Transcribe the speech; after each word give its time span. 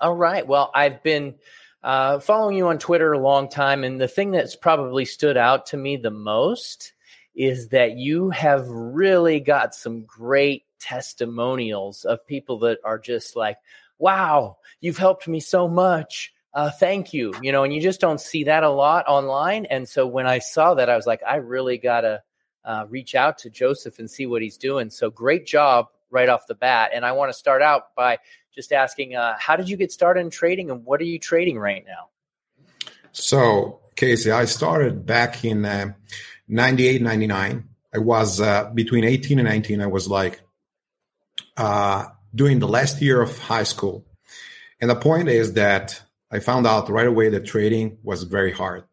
All 0.00 0.14
right. 0.14 0.46
Well, 0.46 0.70
I've 0.72 1.02
been 1.02 1.34
uh, 1.82 2.20
following 2.20 2.56
you 2.56 2.68
on 2.68 2.78
Twitter 2.78 3.12
a 3.12 3.18
long 3.18 3.48
time, 3.48 3.82
and 3.82 4.00
the 4.00 4.06
thing 4.06 4.30
that's 4.30 4.54
probably 4.54 5.04
stood 5.04 5.36
out 5.36 5.66
to 5.66 5.76
me 5.76 5.96
the 5.96 6.10
most 6.12 6.92
is 7.34 7.68
that 7.68 7.96
you 7.96 8.30
have 8.30 8.68
really 8.68 9.40
got 9.40 9.74
some 9.74 10.02
great 10.02 10.64
testimonials 10.78 12.04
of 12.04 12.26
people 12.26 12.60
that 12.60 12.78
are 12.84 12.98
just 12.98 13.34
like, 13.34 13.58
wow, 13.98 14.58
you've 14.80 14.98
helped 14.98 15.26
me 15.26 15.40
so 15.40 15.66
much 15.66 16.32
uh, 16.54 16.70
thank 16.70 17.12
you, 17.12 17.32
you 17.42 17.52
know, 17.52 17.64
and 17.64 17.72
you 17.72 17.80
just 17.80 18.00
don't 18.00 18.20
see 18.20 18.44
that 18.44 18.62
a 18.62 18.70
lot 18.70 19.06
online. 19.06 19.66
And 19.66 19.88
so 19.88 20.06
when 20.06 20.26
I 20.26 20.38
saw 20.38 20.74
that, 20.74 20.88
I 20.88 20.96
was 20.96 21.06
like, 21.06 21.22
I 21.26 21.36
really 21.36 21.78
got 21.78 22.02
to 22.02 22.22
uh, 22.64 22.86
reach 22.88 23.14
out 23.14 23.38
to 23.38 23.50
Joseph 23.50 23.98
and 23.98 24.10
see 24.10 24.26
what 24.26 24.42
he's 24.42 24.56
doing. 24.56 24.90
So 24.90 25.10
great 25.10 25.46
job 25.46 25.88
right 26.10 26.28
off 26.28 26.46
the 26.46 26.54
bat. 26.54 26.90
And 26.94 27.04
I 27.04 27.12
want 27.12 27.30
to 27.30 27.38
start 27.38 27.62
out 27.62 27.94
by 27.94 28.18
just 28.54 28.72
asking, 28.72 29.14
uh, 29.14 29.36
how 29.38 29.56
did 29.56 29.68
you 29.68 29.76
get 29.76 29.92
started 29.92 30.20
in 30.20 30.30
trading 30.30 30.70
and 30.70 30.84
what 30.84 31.00
are 31.00 31.04
you 31.04 31.18
trading 31.18 31.58
right 31.58 31.84
now? 31.86 32.08
So, 33.12 33.80
Casey, 33.96 34.30
I 34.30 34.44
started 34.46 35.04
back 35.04 35.44
in 35.44 35.64
uh, 35.64 35.92
98, 36.48 37.02
99. 37.02 37.68
I 37.94 37.98
was 37.98 38.40
uh, 38.40 38.70
between 38.74 39.04
18 39.04 39.38
and 39.38 39.48
19. 39.48 39.80
I 39.80 39.86
was 39.86 40.08
like 40.08 40.40
uh, 41.56 42.06
doing 42.34 42.58
the 42.58 42.68
last 42.68 43.00
year 43.00 43.20
of 43.20 43.38
high 43.38 43.62
school. 43.64 44.06
And 44.80 44.90
the 44.90 44.96
point 44.96 45.28
is 45.28 45.54
that 45.54 46.00
I 46.30 46.40
found 46.40 46.66
out 46.66 46.90
right 46.90 47.06
away 47.06 47.30
that 47.30 47.46
trading 47.46 47.98
was 48.02 48.22
very 48.24 48.52
hard. 48.52 48.84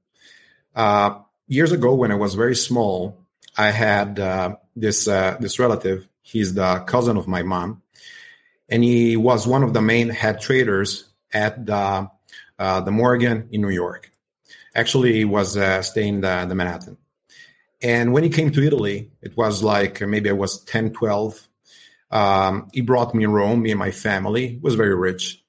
Uh, 0.75 1.19
years 1.47 1.71
ago, 1.71 1.93
when 1.93 2.11
I 2.11 2.15
was 2.15 2.35
very 2.35 2.55
small, 2.55 3.17
I 3.57 3.71
had 3.71 4.19
uh, 4.19 4.55
this 4.75 5.07
uh, 5.07 5.37
this 5.39 5.59
relative. 5.59 6.07
He's 6.21 6.53
the 6.53 6.79
cousin 6.87 7.17
of 7.17 7.27
my 7.27 7.43
mom, 7.43 7.81
and 8.69 8.83
he 8.83 9.17
was 9.17 9.47
one 9.47 9.63
of 9.63 9.73
the 9.73 9.81
main 9.81 10.09
head 10.09 10.41
traders 10.41 11.05
at 11.33 11.65
the 11.65 12.09
uh, 12.57 12.81
the 12.81 12.91
Morgan 12.91 13.49
in 13.51 13.61
New 13.61 13.69
York. 13.69 14.11
Actually, 14.73 15.13
he 15.13 15.25
was 15.25 15.55
uh, 15.55 15.81
staying 15.81 16.21
the, 16.21 16.45
the 16.47 16.55
Manhattan. 16.55 16.97
And 17.81 18.13
when 18.13 18.23
he 18.23 18.29
came 18.29 18.51
to 18.51 18.65
Italy, 18.65 19.11
it 19.21 19.37
was 19.37 19.63
like 19.63 20.01
maybe 20.01 20.29
I 20.29 20.33
was 20.33 20.63
10, 20.63 20.91
12. 20.91 21.47
Um, 22.11 22.69
he 22.73 22.81
brought 22.81 23.13
me 23.13 23.23
in 23.23 23.31
Rome, 23.31 23.61
me 23.61 23.71
and 23.71 23.79
my 23.79 23.91
family. 23.91 24.47
He 24.47 24.57
was 24.57 24.75
very 24.75 24.95
rich 24.95 25.44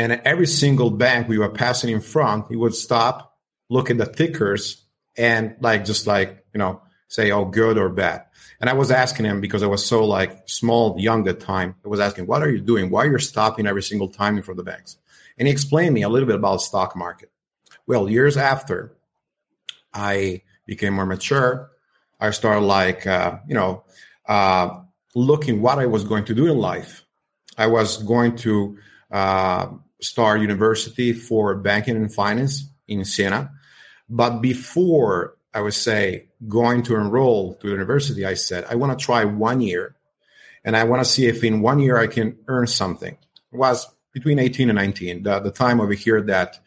and 0.00 0.12
every 0.24 0.46
single 0.46 0.90
bank 0.90 1.28
we 1.28 1.36
were 1.36 1.50
passing 1.50 1.90
in 1.90 2.00
front, 2.00 2.46
he 2.48 2.56
would 2.56 2.74
stop, 2.74 3.36
look 3.68 3.90
at 3.90 3.98
the 3.98 4.06
tickers, 4.06 4.82
and 5.14 5.56
like 5.60 5.84
just 5.84 6.06
like 6.06 6.42
you 6.54 6.58
know 6.58 6.80
say 7.08 7.30
oh 7.30 7.44
good 7.44 7.76
or 7.76 7.90
bad. 7.90 8.24
And 8.60 8.70
I 8.70 8.72
was 8.72 8.90
asking 8.90 9.26
him 9.26 9.42
because 9.42 9.62
I 9.62 9.66
was 9.66 9.84
so 9.84 10.06
like 10.06 10.48
small, 10.48 10.98
young 10.98 11.28
at 11.28 11.38
the 11.38 11.44
time. 11.44 11.74
I 11.84 11.88
was 11.88 12.00
asking, 12.00 12.26
what 12.26 12.42
are 12.42 12.50
you 12.50 12.62
doing? 12.62 12.88
Why 12.88 13.04
are 13.04 13.10
you're 13.10 13.18
stopping 13.18 13.66
every 13.66 13.82
single 13.82 14.08
time 14.08 14.38
in 14.38 14.42
front 14.42 14.58
of 14.58 14.64
the 14.64 14.70
banks? 14.70 14.96
And 15.36 15.46
he 15.46 15.52
explained 15.52 15.92
me 15.92 16.02
a 16.02 16.08
little 16.08 16.26
bit 16.26 16.36
about 16.36 16.62
stock 16.62 16.96
market. 16.96 17.30
Well, 17.86 18.08
years 18.08 18.38
after 18.38 18.96
I 19.92 20.42
became 20.64 20.94
more 20.94 21.04
mature, 21.04 21.72
I 22.18 22.30
started 22.30 22.64
like 22.64 23.06
uh, 23.06 23.40
you 23.46 23.54
know 23.54 23.84
uh, 24.26 24.80
looking 25.14 25.60
what 25.60 25.78
I 25.78 25.84
was 25.84 26.04
going 26.04 26.24
to 26.24 26.34
do 26.34 26.46
in 26.46 26.56
life. 26.56 27.04
I 27.58 27.66
was 27.66 28.02
going 28.02 28.36
to 28.36 28.78
uh, 29.10 29.66
start 30.00 30.40
university 30.40 31.12
for 31.12 31.54
banking 31.54 31.96
and 31.96 32.12
finance 32.12 32.68
in 32.88 33.04
Siena. 33.04 33.50
But 34.08 34.40
before 34.40 35.36
I 35.54 35.60
would 35.60 35.74
say 35.74 36.28
going 36.48 36.82
to 36.84 36.96
enroll 36.96 37.54
to 37.56 37.68
university, 37.68 38.24
I 38.24 38.34
said, 38.34 38.64
I 38.68 38.74
want 38.74 38.98
to 38.98 39.04
try 39.04 39.24
one 39.24 39.60
year 39.60 39.96
and 40.64 40.76
I 40.76 40.84
want 40.84 41.02
to 41.02 41.10
see 41.10 41.26
if 41.26 41.42
in 41.42 41.60
one 41.60 41.78
year 41.78 41.98
I 41.98 42.06
can 42.06 42.36
earn 42.48 42.66
something. 42.66 43.16
It 43.52 43.56
was 43.56 43.86
between 44.12 44.38
18 44.38 44.68
and 44.68 44.76
19, 44.76 45.22
the, 45.22 45.40
the 45.40 45.50
time 45.50 45.80
over 45.80 45.92
here 45.92 46.20
that 46.22 46.58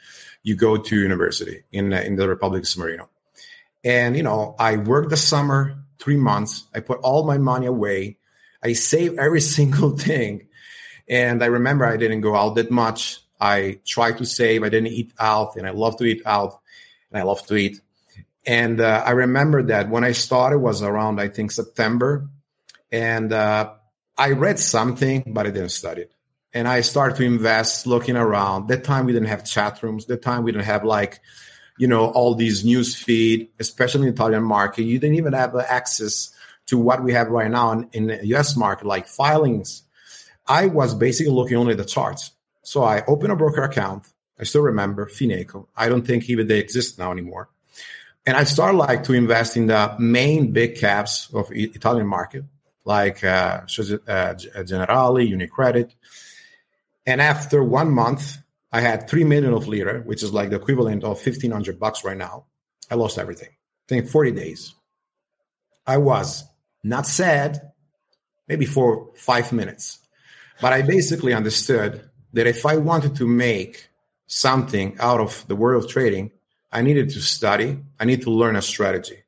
you 0.43 0.55
go 0.55 0.77
to 0.77 0.99
university 0.99 1.63
in, 1.71 1.93
in 1.93 2.15
the 2.15 2.27
Republic 2.27 2.63
of 2.63 2.67
San 2.67 2.83
Marino. 2.83 3.09
And, 3.83 4.15
you 4.15 4.23
know, 4.23 4.55
I 4.57 4.77
worked 4.77 5.09
the 5.09 5.17
summer, 5.17 5.77
three 5.99 6.17
months. 6.17 6.65
I 6.73 6.79
put 6.79 6.99
all 6.99 7.25
my 7.25 7.37
money 7.37 7.65
away. 7.65 8.17
I 8.63 8.73
saved 8.73 9.19
every 9.19 9.41
single 9.57 9.97
thing. 9.97 10.47
And 11.07 11.43
I 11.43 11.47
remember 11.47 11.85
I 11.85 11.97
didn't 11.97 12.21
go 12.21 12.35
out 12.35 12.55
that 12.55 12.71
much. 12.71 13.19
I 13.43 13.79
tried 13.85 14.19
to 14.19 14.25
save. 14.25 14.63
I 14.63 14.69
didn't 14.69 14.93
eat 14.93 15.11
out, 15.19 15.57
and 15.57 15.67
I 15.67 15.71
love 15.71 15.97
to 15.97 16.05
eat 16.05 16.21
out, 16.25 16.61
and 17.11 17.19
I 17.19 17.23
love 17.23 17.45
to 17.47 17.55
eat. 17.55 17.81
And 18.45 18.79
uh, 18.79 19.03
I 19.05 19.11
remember 19.11 19.63
that 19.63 19.89
when 19.89 20.05
I 20.05 20.13
started 20.13 20.59
was 20.59 20.81
around 20.81 21.19
I 21.19 21.27
think 21.27 21.51
September, 21.51 22.29
and 22.89 23.33
uh, 23.33 23.73
I 24.17 24.31
read 24.31 24.59
something, 24.59 25.33
but 25.35 25.45
I 25.45 25.49
didn't 25.49 25.69
study 25.69 26.03
it. 26.03 26.13
And 26.53 26.69
I 26.69 26.81
started 26.81 27.17
to 27.17 27.23
invest, 27.25 27.85
looking 27.85 28.15
around. 28.15 28.69
That 28.69 28.85
time 28.85 29.05
we 29.05 29.11
didn't 29.11 29.27
have 29.27 29.43
chat 29.43 29.83
rooms. 29.83 30.05
That 30.05 30.21
time 30.21 30.43
we 30.43 30.53
didn't 30.53 30.65
have 30.65 30.85
like, 30.85 31.19
you 31.77 31.87
know, 31.87 32.11
all 32.11 32.35
these 32.35 32.63
news 32.63 32.95
feed, 32.95 33.49
especially 33.59 34.07
in 34.07 34.07
the 34.07 34.13
Italian 34.13 34.43
market. 34.43 34.83
You 34.83 34.99
didn't 34.99 35.17
even 35.17 35.33
have 35.33 35.53
access 35.55 36.31
to 36.67 36.77
what 36.77 37.03
we 37.03 37.11
have 37.11 37.27
right 37.27 37.51
now 37.51 37.71
in, 37.71 37.89
in 37.91 38.07
the 38.07 38.27
U.S. 38.27 38.55
market, 38.55 38.85
like 38.85 39.07
filings 39.07 39.83
I 40.47 40.67
was 40.67 40.93
basically 40.93 41.31
looking 41.31 41.57
only 41.57 41.71
at 41.71 41.77
the 41.77 41.85
charts. 41.85 42.31
So 42.63 42.83
I 42.83 43.03
opened 43.05 43.31
a 43.31 43.35
broker 43.35 43.63
account. 43.63 44.07
I 44.39 44.45
still 44.45 44.63
remember 44.63 45.05
Fineco. 45.05 45.67
I 45.75 45.89
don't 45.89 46.05
think 46.07 46.29
even 46.29 46.47
they 46.47 46.59
exist 46.59 46.97
now 46.97 47.11
anymore. 47.11 47.49
And 48.25 48.37
I 48.37 48.45
started 48.45 48.77
like 48.77 49.03
to 49.03 49.13
invest 49.13 49.57
in 49.57 49.67
the 49.67 49.95
main 49.99 50.53
big 50.53 50.77
caps 50.77 51.29
of 51.33 51.51
Italian 51.51 52.07
market, 52.07 52.45
like 52.85 53.23
uh, 53.23 53.61
uh, 53.61 54.33
Generali, 54.69 55.29
Unicredit. 55.29 55.91
And 57.05 57.21
after 57.21 57.63
one 57.63 57.91
month, 57.91 58.37
I 58.71 58.79
had 58.79 59.09
three 59.09 59.25
million 59.25 59.53
of 59.53 59.67
lira, 59.67 60.01
which 60.01 60.23
is 60.23 60.33
like 60.33 60.49
the 60.49 60.55
equivalent 60.55 61.03
of 61.03 61.19
fifteen 61.19 61.51
hundred 61.51 61.79
bucks 61.79 62.03
right 62.03 62.17
now. 62.17 62.45
I 62.89 62.95
lost 62.95 63.17
everything. 63.17 63.49
I 63.49 63.85
think 63.87 64.07
forty 64.07 64.31
days. 64.31 64.73
I 65.85 65.97
was 65.97 66.45
not 66.81 67.05
sad, 67.05 67.73
maybe 68.47 68.65
for 68.65 69.11
five 69.15 69.51
minutes. 69.51 69.99
But 70.61 70.71
I 70.71 70.81
basically 70.81 71.33
understood 71.33 72.09
that 72.33 72.47
if 72.47 72.65
I 72.65 72.77
wanted 72.77 73.15
to 73.17 73.27
make 73.27 73.89
something 74.27 74.97
out 74.99 75.19
of 75.19 75.45
the 75.47 75.55
world 75.55 75.83
of 75.83 75.89
trading, 75.89 76.31
I 76.71 76.81
needed 76.81 77.09
to 77.11 77.21
study, 77.21 77.79
I 77.99 78.05
need 78.05 78.23
to 78.23 78.31
learn 78.31 78.55
a 78.55 78.61
strategy. 78.61 79.23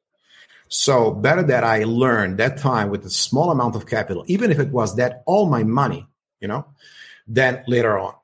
So 0.67 1.11
better 1.11 1.43
that 1.43 1.63
I 1.63 1.83
learned 1.83 2.39
that 2.39 2.57
time 2.57 2.89
with 2.89 3.05
a 3.05 3.09
small 3.09 3.51
amount 3.51 3.75
of 3.75 3.85
capital, 3.85 4.23
even 4.27 4.51
if 4.51 4.59
it 4.59 4.71
was 4.71 4.95
that 4.95 5.21
all 5.25 5.47
my 5.47 5.63
money, 5.63 6.07
you 6.39 6.47
know, 6.47 6.65
than 7.27 7.63
later 7.67 7.97
on. 7.97 8.15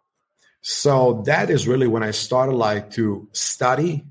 So 0.62 1.24
that 1.26 1.50
is 1.50 1.68
really 1.68 1.88
when 1.88 2.04
I 2.04 2.12
started 2.12 2.56
like 2.56 2.92
to 2.92 3.28
study. 3.32 4.06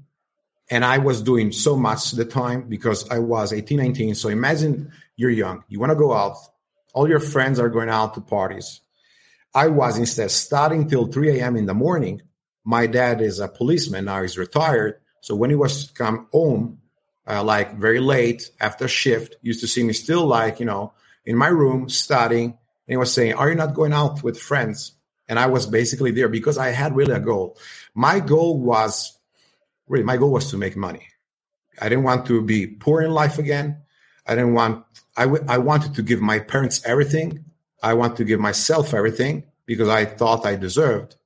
And 0.70 0.84
I 0.84 0.99
was 0.99 1.22
doing 1.22 1.50
so 1.50 1.76
much 1.76 2.12
the 2.12 2.25
time 2.25 2.69
because 2.69 3.08
I 3.11 3.19
was 3.19 3.52
18, 3.52 3.76
19. 3.76 4.14
So 4.14 4.28
imagine 4.28 4.93
you're 5.17 5.31
young, 5.31 5.64
you 5.69 5.81
want 5.81 5.90
to 5.90 5.96
go 5.96 6.12
out, 6.12 6.37
all 6.94 7.08
your 7.08 7.20
friends 7.20 7.58
are 7.58 7.69
going 7.69 7.88
out 7.88 8.14
to 8.14 8.20
parties. 8.20 8.81
I 9.55 9.69
was 9.69 9.99
instead 9.99 10.31
studying 10.31 10.88
till 10.88 11.06
3 11.06 11.41
a.m. 11.41 11.56
in 11.56 11.67
the 11.67 11.75
morning. 11.75 12.23
My 12.64 12.87
dad 12.87 13.20
is 13.20 13.41
a 13.41 13.49
policeman 13.49 14.05
now; 14.06 14.23
he's 14.23 14.38
retired. 14.38 15.00
So 15.23 15.35
when 15.35 15.50
he 15.50 15.56
was 15.56 15.91
come 15.94 16.29
home, 16.32 16.79
uh, 17.26 17.43
like 17.43 17.76
very 17.76 18.00
late 18.00 18.50
after 18.61 18.88
shift, 18.88 19.37
used 19.43 19.61
to 19.61 19.67
see 19.69 19.82
me 19.82 19.93
still 19.93 20.26
like 20.26 20.61
you 20.61 20.67
know 20.67 20.93
in 21.25 21.37
my 21.37 21.49
room 21.49 21.88
studying 21.88 22.50
And 22.50 22.56
he 22.87 22.97
was 22.97 23.12
saying, 23.12 23.35
Are 23.35 23.49
you 23.49 23.55
not 23.55 23.75
going 23.75 23.93
out 23.93 24.23
with 24.23 24.38
friends? 24.41 24.93
And 25.29 25.38
I 25.38 25.47
was 25.47 25.67
basically 25.67 26.11
there 26.11 26.29
because 26.29 26.58
I 26.58 26.69
had 26.70 26.96
really 26.96 27.14
a 27.14 27.20
goal. 27.20 27.56
My 27.94 28.20
goal 28.20 28.58
was 28.58 29.17
really, 29.88 30.05
my 30.05 30.17
goal 30.17 30.32
was 30.32 30.50
to 30.50 30.56
make 30.56 30.76
money. 30.76 31.06
I 31.81 31.88
didn't 31.88 32.05
want 32.05 32.26
to 32.26 32.43
be 32.43 32.67
poor 32.67 33.03
in 33.03 33.12
life 33.12 33.38
again. 33.38 33.82
I 34.26 34.35
didn't 34.35 34.55
want, 34.55 34.85
I, 35.17 35.25
w- 35.25 35.44
I 35.49 35.58
wanted 35.58 35.94
to 35.94 36.03
give 36.03 36.20
my 36.20 36.41
parents 36.41 36.85
everything. 36.85 37.44
I 37.82 37.94
want 37.94 38.17
to 38.19 38.25
give 38.25 38.41
myself 38.41 38.94
everything 38.94 39.44
because 39.67 39.88
I 39.88 40.05
thought 40.05 40.47
I 40.47 40.56
deserved. 40.56 41.17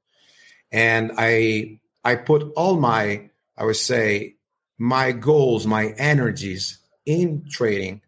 And 0.71 1.13
I, 1.17 1.81
I 2.05 2.17
put 2.17 2.53
all 2.57 2.77
my, 2.77 3.31
I 3.57 3.65
would 3.65 3.77
say, 3.77 4.37
my 4.79 5.13
goals, 5.13 5.67
my 5.67 5.95
energies 5.97 6.79
in 7.07 7.47
trading. 7.49 8.03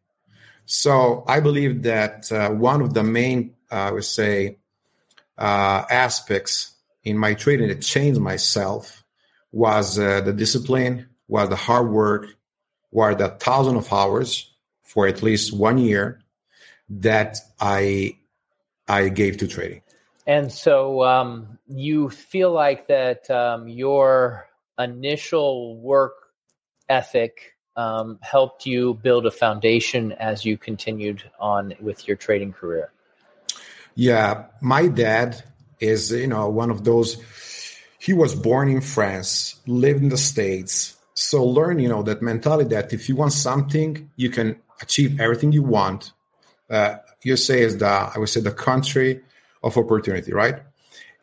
So 0.66 1.24
I 1.28 1.40
believe 1.40 1.82
that 1.84 2.30
uh, 2.32 2.50
one 2.50 2.82
of 2.82 2.92
the 2.94 3.04
main, 3.04 3.54
uh, 3.70 3.74
I 3.74 3.90
would 3.92 4.04
say, 4.04 4.58
uh, 5.38 5.84
aspects 5.90 6.74
in 7.04 7.16
my 7.16 7.34
trading 7.34 7.68
that 7.68 7.82
changed 7.82 8.20
myself 8.20 9.04
was 9.52 9.98
uh, 9.98 10.20
the 10.22 10.32
discipline, 10.32 11.08
was 11.28 11.48
the 11.48 11.56
hard 11.56 11.88
work, 11.88 12.26
were 12.90 13.14
the 13.14 13.28
thousand 13.28 13.76
of 13.76 13.92
hours 13.92 14.52
for 14.82 15.06
at 15.06 15.22
least 15.22 15.52
one 15.52 15.78
year 15.78 16.20
that 16.88 17.36
I 17.60 18.16
I 18.88 19.08
gave 19.08 19.36
to 19.38 19.48
trading. 19.48 19.82
And 20.26 20.50
so 20.50 21.04
um, 21.04 21.58
you 21.68 22.10
feel 22.10 22.50
like 22.50 22.88
that 22.88 23.30
um, 23.30 23.68
your 23.68 24.48
initial 24.78 25.76
work 25.78 26.14
ethic 26.88 27.56
um, 27.76 28.18
helped 28.22 28.66
you 28.66 28.94
build 28.94 29.26
a 29.26 29.30
foundation 29.30 30.12
as 30.12 30.44
you 30.44 30.56
continued 30.56 31.22
on 31.38 31.74
with 31.80 32.08
your 32.08 32.16
trading 32.16 32.52
career? 32.52 32.90
Yeah, 33.94 34.46
my 34.60 34.88
dad 34.88 35.42
is 35.80 36.10
you 36.10 36.26
know 36.26 36.48
one 36.48 36.70
of 36.70 36.84
those. 36.84 37.16
He 37.98 38.12
was 38.12 38.34
born 38.34 38.68
in 38.68 38.80
France, 38.80 39.56
lived 39.66 40.02
in 40.02 40.08
the 40.08 40.18
States, 40.18 40.96
so 41.14 41.44
learn 41.44 41.78
you 41.78 41.88
know 41.88 42.02
that 42.02 42.22
mentality 42.22 42.70
that 42.70 42.92
if 42.92 43.08
you 43.08 43.16
want 43.16 43.32
something, 43.32 44.10
you 44.16 44.30
can 44.30 44.56
achieve 44.80 45.20
everything 45.20 45.52
you 45.52 45.62
want. 45.62 46.12
Uh, 46.68 46.96
USA 47.22 47.60
is 47.60 47.78
the 47.78 47.86
I 47.86 48.18
would 48.18 48.28
say 48.28 48.40
the 48.40 48.52
country 48.52 49.20
of 49.62 49.76
opportunity, 49.76 50.32
right? 50.32 50.56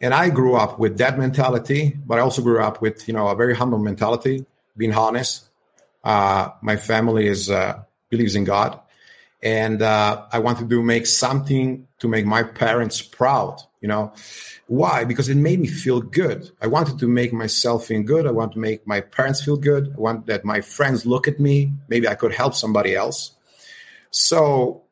And 0.02 0.14
I 0.14 0.30
grew 0.30 0.56
up 0.56 0.80
with 0.80 0.98
that 0.98 1.18
mentality, 1.18 1.98
but 2.06 2.20
I 2.20 2.22
also 2.22 2.42
grew 2.42 2.60
up 2.62 2.82
with 2.82 3.08
you 3.08 3.14
know 3.14 3.28
a 3.28 3.36
very 3.36 3.56
humble 3.56 3.80
mentality, 3.80 4.46
being 4.76 4.94
honest. 4.94 5.46
Uh, 6.04 6.50
my 6.62 6.76
family 6.76 7.28
is 7.28 7.50
uh, 7.50 7.84
believes 8.10 8.36
in 8.36 8.44
God, 8.44 8.80
and 9.42 9.82
uh, 9.82 10.26
I 10.32 10.40
wanted 10.40 10.70
to 10.70 10.84
make 10.84 11.06
something 11.06 11.88
to 12.00 12.08
make 12.08 12.26
my 12.26 12.44
parents 12.44 13.02
proud. 13.02 13.62
You 13.80 13.88
know, 13.88 14.14
why? 14.68 15.04
Because 15.04 15.30
it 15.30 15.36
made 15.36 15.60
me 15.60 15.68
feel 15.68 16.02
good. 16.02 16.50
I 16.62 16.68
wanted 16.68 17.00
to 17.00 17.08
make 17.08 17.34
myself 17.34 17.88
feel 17.88 18.04
good. 18.04 18.26
I 18.28 18.32
want 18.32 18.54
to 18.54 18.60
make 18.60 18.86
my 18.88 19.02
parents 19.02 19.44
feel 19.44 19.58
good. 19.58 19.94
I 19.96 20.00
want 20.00 20.28
that 20.28 20.46
my 20.46 20.62
friends 20.62 21.06
look 21.06 21.28
at 21.28 21.40
me. 21.40 21.74
Maybe 21.88 22.08
I 22.08 22.16
could 22.16 22.34
help 22.34 22.56
somebody 22.56 22.96
else. 22.96 23.36
So 24.12 24.83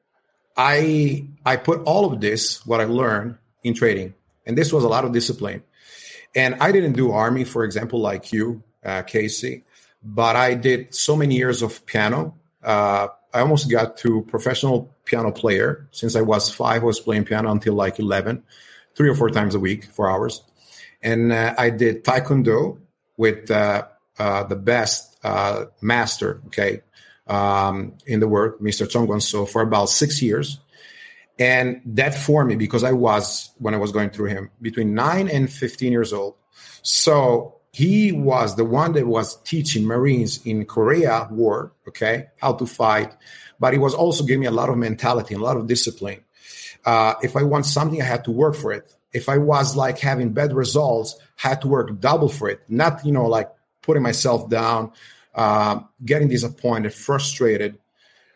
I 0.58 1.28
I 1.46 1.56
put 1.58 1.82
all 1.84 2.12
of 2.12 2.22
this 2.22 2.66
what 2.66 2.82
I 2.82 2.86
learned 2.86 3.38
in 3.64 3.74
trading, 3.74 4.14
and 4.46 4.58
this 4.58 4.72
was 4.74 4.84
a 4.84 4.88
lot 4.88 5.06
of 5.06 5.12
discipline. 5.12 5.64
And 6.36 6.56
I 6.62 6.72
didn't 6.72 6.94
do 6.94 7.12
army, 7.12 7.44
for 7.44 7.64
example, 7.64 8.00
like 8.00 8.32
you, 8.32 8.64
uh, 8.86 9.02
Casey, 9.02 9.64
but 10.04 10.36
I 10.36 10.54
did 10.54 10.96
so 10.96 11.16
many 11.16 11.36
years 11.36 11.62
of 11.62 11.86
piano. 11.86 12.36
Uh, 12.64 13.08
I 13.34 13.40
almost 13.40 13.70
got 13.70 13.98
to 13.98 14.24
professional 14.24 14.96
piano 15.06 15.32
player 15.32 15.88
since 15.92 16.16
I 16.16 16.22
was 16.22 16.50
five. 16.50 16.82
I 16.84 16.86
was 16.86 17.00
playing 17.00 17.26
piano 17.26 17.52
until 17.52 17.74
like 17.74 18.00
eleven, 18.00 18.44
three 18.96 19.10
or 19.10 19.16
four 19.16 19.30
times 19.30 19.56
a 19.56 19.60
week, 19.60 19.86
four 19.86 20.10
hours. 20.10 20.44
And 21.02 21.32
uh, 21.32 21.56
I 21.58 21.70
did 21.70 22.04
taekwondo 22.04 22.78
with 23.18 23.50
uh, 23.50 23.88
uh, 24.20 24.44
the 24.44 24.56
best 24.56 25.18
uh, 25.24 25.66
master, 25.82 26.42
okay, 26.48 26.82
um, 27.32 27.94
in 28.06 28.20
the 28.20 28.28
world, 28.28 28.60
Mr. 28.62 28.88
Chong 28.88 29.20
So 29.22 29.46
for 29.46 29.62
about 29.62 29.90
six 29.90 30.22
years. 30.22 30.60
And 31.40 31.82
that 31.86 32.14
formed 32.14 32.50
me 32.50 32.56
because 32.58 32.84
I 32.84 32.92
was, 32.92 33.52
when 33.58 33.74
I 33.74 33.78
was 33.78 33.92
going 33.92 34.10
through 34.10 34.28
him, 34.28 34.52
between 34.62 34.94
nine 34.94 35.30
and 35.30 35.52
15 35.52 35.92
years 35.92 36.12
old. 36.12 36.36
So 36.84 37.56
he 37.72 38.12
was 38.12 38.58
the 38.58 38.66
one 38.66 38.92
that 38.94 39.08
was 39.08 39.42
teaching 39.44 39.86
Marines 39.86 40.46
in 40.46 40.66
Korea 40.66 41.30
War, 41.32 41.72
okay, 41.88 42.28
how 42.38 42.54
to 42.54 42.66
fight. 42.66 43.16
But 43.60 43.74
he 43.74 43.80
was 43.80 43.94
also 43.94 44.26
giving 44.26 44.42
me 44.42 44.48
a 44.48 44.52
lot 44.52 44.70
of 44.70 44.78
mentality, 44.78 45.36
a 45.36 45.40
lot 45.40 45.56
of 45.56 45.68
discipline. 45.68 46.20
Uh, 46.84 47.14
if 47.24 47.38
I 47.38 47.44
want 47.44 47.66
something, 47.66 48.02
I 48.02 48.06
had 48.06 48.26
to 48.26 48.32
work 48.32 48.56
for 48.56 48.74
it. 48.74 48.94
If 49.14 49.30
I 49.30 49.38
was 49.38 49.76
like 49.76 50.00
having 50.00 50.34
bad 50.34 50.54
results, 50.54 51.16
I 51.44 51.50
had 51.50 51.62
to 51.62 51.70
work 51.70 51.98
double 52.00 52.30
for 52.30 52.50
it. 52.50 52.62
Not, 52.68 53.06
you 53.06 53.14
know, 53.14 53.28
like 53.28 53.50
putting 53.82 54.04
myself 54.04 54.50
down, 54.50 54.92
uh, 55.36 55.80
getting 56.06 56.28
disappointed, 56.28 56.94
frustrated. 56.94 57.78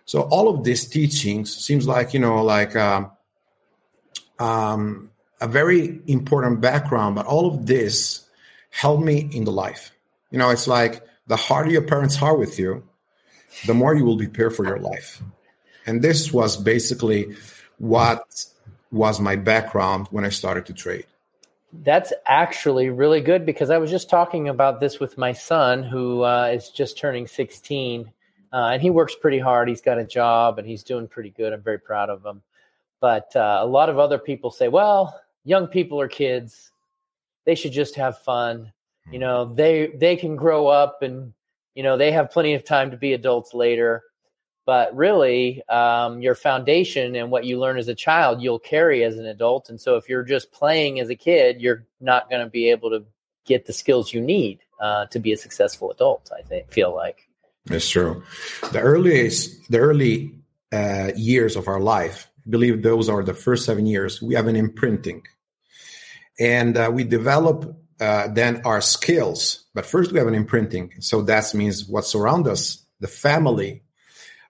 So 0.05 0.21
all 0.23 0.47
of 0.47 0.63
these 0.63 0.87
teachings 0.87 1.55
seems 1.55 1.87
like 1.87 2.13
you 2.13 2.19
know 2.19 2.43
like 2.43 2.75
um, 2.75 3.11
um, 4.39 5.11
a 5.41 5.47
very 5.47 5.99
important 6.07 6.61
background, 6.61 7.15
but 7.15 7.25
all 7.25 7.47
of 7.47 7.65
this 7.65 8.27
helped 8.69 9.03
me 9.03 9.29
in 9.31 9.43
the 9.45 9.51
life. 9.51 9.91
You 10.31 10.39
know, 10.39 10.49
it's 10.49 10.67
like 10.67 11.01
the 11.27 11.35
harder 11.35 11.71
your 11.71 11.81
parents 11.81 12.21
are 12.21 12.35
with 12.35 12.59
you, 12.59 12.83
the 13.65 13.73
more 13.73 13.95
you 13.95 14.05
will 14.05 14.17
prepare 14.17 14.49
for 14.49 14.65
your 14.65 14.79
life. 14.79 15.21
And 15.85 16.01
this 16.01 16.31
was 16.33 16.57
basically 16.57 17.35
what 17.77 18.23
was 18.91 19.19
my 19.19 19.35
background 19.35 20.07
when 20.11 20.25
I 20.25 20.29
started 20.29 20.65
to 20.67 20.73
trade. 20.73 21.05
That's 21.83 22.13
actually 22.25 22.89
really 22.89 23.21
good 23.21 23.45
because 23.45 23.69
I 23.69 23.77
was 23.77 23.91
just 23.91 24.09
talking 24.09 24.49
about 24.49 24.79
this 24.79 24.99
with 24.99 25.17
my 25.17 25.33
son 25.33 25.83
who 25.83 26.23
uh, 26.23 26.51
is 26.53 26.69
just 26.69 26.97
turning 26.97 27.27
16 27.27 28.11
uh, 28.55 28.69
and 28.69 28.81
he 28.81 28.89
works 28.89 29.15
pretty 29.15 29.39
hard. 29.39 29.67
He's 29.67 29.81
got 29.81 29.97
a 29.97 30.05
job 30.05 30.59
and 30.59 30.67
he's 30.67 30.83
doing 30.83 31.07
pretty 31.07 31.29
good. 31.31 31.51
I'm 31.51 31.61
very 31.61 31.79
proud 31.79 32.09
of 32.09 32.25
him. 32.25 32.41
But 33.01 33.35
uh, 33.35 33.59
a 33.61 33.65
lot 33.65 33.89
of 33.89 33.99
other 33.99 34.17
people 34.17 34.49
say, 34.49 34.69
well, 34.69 35.19
young 35.43 35.67
people 35.67 35.99
are 35.99 36.07
kids. 36.07 36.71
They 37.45 37.55
should 37.55 37.73
just 37.73 37.95
have 37.95 38.19
fun. 38.19 38.71
You 39.11 39.19
know, 39.19 39.53
they 39.53 39.91
they 39.95 40.15
can 40.15 40.35
grow 40.35 40.67
up 40.67 41.03
and 41.03 41.33
you 41.75 41.83
know 41.83 41.97
they 41.97 42.11
have 42.11 42.31
plenty 42.31 42.53
of 42.55 42.63
time 42.63 42.91
to 42.91 42.97
be 42.97 43.13
adults 43.13 43.53
later. 43.53 44.03
But 44.65 44.95
really, 44.95 45.61
um, 45.69 46.21
your 46.21 46.33
foundation 46.33 47.15
and 47.15 47.29
what 47.29 47.45
you 47.45 47.59
learn 47.59 47.77
as 47.77 47.87
a 47.87 47.93
child, 47.95 48.41
you'll 48.41 48.59
carry 48.59 49.03
as 49.03 49.17
an 49.17 49.27
adult. 49.27 49.69
And 49.69 49.79
so, 49.79 49.95
if 49.95 50.09
you're 50.09 50.23
just 50.23 50.51
playing 50.51 50.99
as 50.99 51.09
a 51.09 51.15
kid, 51.15 51.61
you're 51.61 51.85
not 52.01 52.29
going 52.29 52.43
to 52.43 52.49
be 52.49 52.71
able 52.71 52.89
to 52.89 53.05
get 53.45 53.67
the 53.67 53.73
skills 53.73 54.11
you 54.11 54.21
need 54.21 54.59
uh, 54.81 55.05
to 55.07 55.19
be 55.19 55.31
a 55.31 55.37
successful 55.37 55.91
adult. 55.91 56.31
I 56.35 56.41
think 56.41 56.71
feel 56.71 56.93
like. 56.93 57.27
that's 57.65 57.89
true. 57.89 58.23
The 58.71 58.79
earliest, 58.79 59.69
the 59.71 59.79
early 59.79 60.35
uh, 60.71 61.11
years 61.15 61.55
of 61.55 61.67
our 61.67 61.79
life, 61.79 62.27
I 62.45 62.49
believe 62.49 62.81
those 62.81 63.07
are 63.07 63.23
the 63.23 63.33
first 63.33 63.65
seven 63.65 63.85
years. 63.85 64.21
We 64.21 64.35
have 64.35 64.47
an 64.47 64.55
imprinting, 64.55 65.23
and 66.39 66.75
uh, 66.75 66.91
we 66.93 67.03
develop 67.03 67.77
uh, 67.99 68.27
then 68.27 68.61
our 68.65 68.81
skills. 68.81 69.65
But 69.73 69.85
first, 69.85 70.11
we 70.11 70.19
have 70.19 70.27
an 70.27 70.35
imprinting. 70.35 70.93
So 70.99 71.21
that 71.23 71.53
means 71.53 71.85
what 71.85 72.05
surrounds 72.05 72.49
us, 72.49 72.85
the 72.99 73.07
family, 73.07 73.83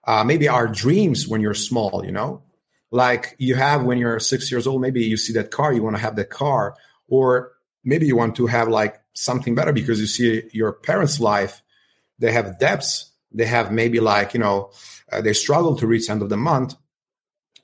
uh, 0.06 0.24
maybe 0.24 0.48
our 0.48 0.68
dreams 0.68 1.26
when 1.28 1.40
you're 1.40 1.54
small. 1.54 2.04
You 2.04 2.12
know, 2.12 2.42
like 2.90 3.34
you 3.38 3.54
have 3.54 3.84
when 3.84 3.98
you're 3.98 4.20
six 4.20 4.50
years 4.50 4.66
old. 4.66 4.80
Maybe 4.80 5.04
you 5.04 5.16
see 5.16 5.32
that 5.34 5.50
car, 5.50 5.72
you 5.72 5.82
want 5.82 5.96
to 5.96 6.02
have 6.02 6.16
that 6.16 6.30
car, 6.30 6.76
or 7.08 7.52
maybe 7.84 8.06
you 8.06 8.16
want 8.16 8.36
to 8.36 8.46
have 8.46 8.68
like 8.68 9.00
something 9.14 9.54
better 9.54 9.72
because 9.72 9.98
you 9.98 10.06
see 10.06 10.42
your 10.52 10.72
parents' 10.72 11.18
life 11.20 11.62
they 12.18 12.32
have 12.32 12.58
debts 12.58 13.12
they 13.32 13.46
have 13.46 13.72
maybe 13.72 14.00
like 14.00 14.34
you 14.34 14.40
know 14.40 14.70
uh, 15.12 15.20
they 15.20 15.32
struggle 15.32 15.76
to 15.76 15.86
reach 15.86 16.10
end 16.10 16.22
of 16.22 16.28
the 16.28 16.36
month 16.36 16.74